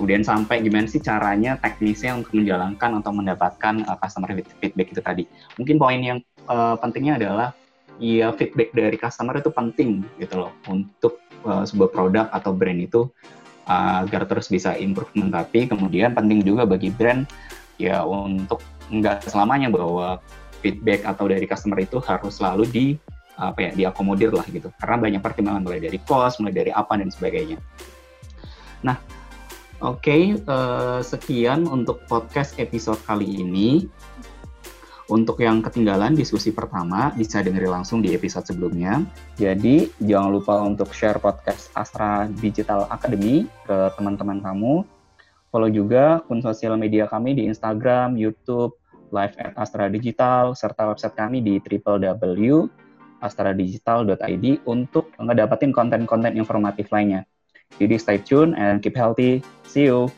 kemudian 0.00 0.24
sampai 0.24 0.64
gimana 0.64 0.88
sih 0.88 1.04
caranya 1.04 1.60
teknisnya 1.60 2.16
untuk 2.16 2.32
menjalankan 2.32 3.04
atau 3.04 3.12
mendapatkan 3.12 3.74
uh, 3.84 3.98
customer 4.00 4.32
feedback 4.40 4.88
itu 4.88 5.02
tadi. 5.04 5.24
Mungkin 5.60 5.76
poin 5.76 6.00
yang 6.00 6.18
uh, 6.48 6.80
pentingnya 6.80 7.20
adalah 7.20 7.52
ya 8.00 8.32
feedback 8.32 8.72
dari 8.72 8.96
customer 8.96 9.36
itu 9.36 9.52
penting 9.52 10.06
gitu 10.16 10.48
loh 10.48 10.52
untuk 10.64 11.20
uh, 11.44 11.66
sebuah 11.66 11.90
produk 11.92 12.26
atau 12.32 12.56
brand 12.56 12.80
itu 12.80 13.10
agar 13.68 14.24
terus 14.24 14.48
bisa 14.48 14.72
improvement 14.80 15.28
tapi 15.28 15.68
kemudian 15.68 16.16
penting 16.16 16.40
juga 16.40 16.64
bagi 16.64 16.88
brand 16.88 17.28
ya 17.76 18.00
untuk 18.00 18.64
nggak 18.88 19.28
selamanya 19.28 19.68
bahwa 19.68 20.20
feedback 20.64 21.06
atau 21.06 21.30
dari 21.30 21.46
customer 21.46 21.78
itu 21.78 22.02
harus 22.02 22.40
selalu 22.40 22.64
di 22.68 22.86
apa 23.38 23.70
ya 23.70 23.70
diakomodir 23.70 24.34
lah 24.34 24.42
gitu 24.50 24.74
karena 24.82 24.96
banyak 24.98 25.22
pertimbangan 25.22 25.62
mulai 25.62 25.78
dari 25.78 25.98
cost 26.02 26.42
mulai 26.42 26.50
dari 26.50 26.74
apa 26.74 26.98
dan 26.98 27.06
sebagainya 27.06 27.62
nah 28.82 28.98
oke 29.78 30.02
okay, 30.02 30.34
uh, 30.50 30.98
sekian 30.98 31.70
untuk 31.70 32.02
podcast 32.10 32.58
episode 32.58 32.98
kali 33.06 33.38
ini 33.38 33.86
untuk 35.08 35.40
yang 35.40 35.64
ketinggalan 35.64 36.12
diskusi 36.12 36.52
pertama 36.52 37.08
bisa 37.16 37.40
dengerin 37.40 37.80
langsung 37.80 38.04
di 38.04 38.12
episode 38.12 38.44
sebelumnya. 38.44 39.00
Jadi 39.40 39.88
jangan 40.04 40.36
lupa 40.36 40.60
untuk 40.60 40.92
share 40.92 41.16
podcast 41.16 41.72
Astra 41.72 42.28
Digital 42.28 42.84
Academy 42.92 43.48
ke 43.64 43.88
teman-teman 43.96 44.44
kamu. 44.44 44.84
Follow 45.48 45.72
juga 45.72 46.20
akun 46.20 46.44
sosial 46.44 46.76
media 46.76 47.08
kami 47.08 47.32
di 47.32 47.48
Instagram, 47.48 48.20
YouTube, 48.20 48.76
live 49.14 49.36
at 49.40 49.54
Astra 49.56 49.88
Digital, 49.88 50.54
serta 50.56 50.86
website 50.88 51.14
kami 51.16 51.40
di 51.40 51.60
www.astradigital.id 51.60 54.58
untuk 54.68 55.12
ngedapatin 55.16 55.72
konten-konten 55.72 56.36
informatif 56.36 56.92
lainnya. 56.92 57.24
Jadi 57.76 57.98
stay 58.00 58.18
tune 58.20 58.54
and 58.56 58.80
keep 58.80 58.96
healthy. 58.96 59.42
See 59.68 59.84
you! 59.86 60.10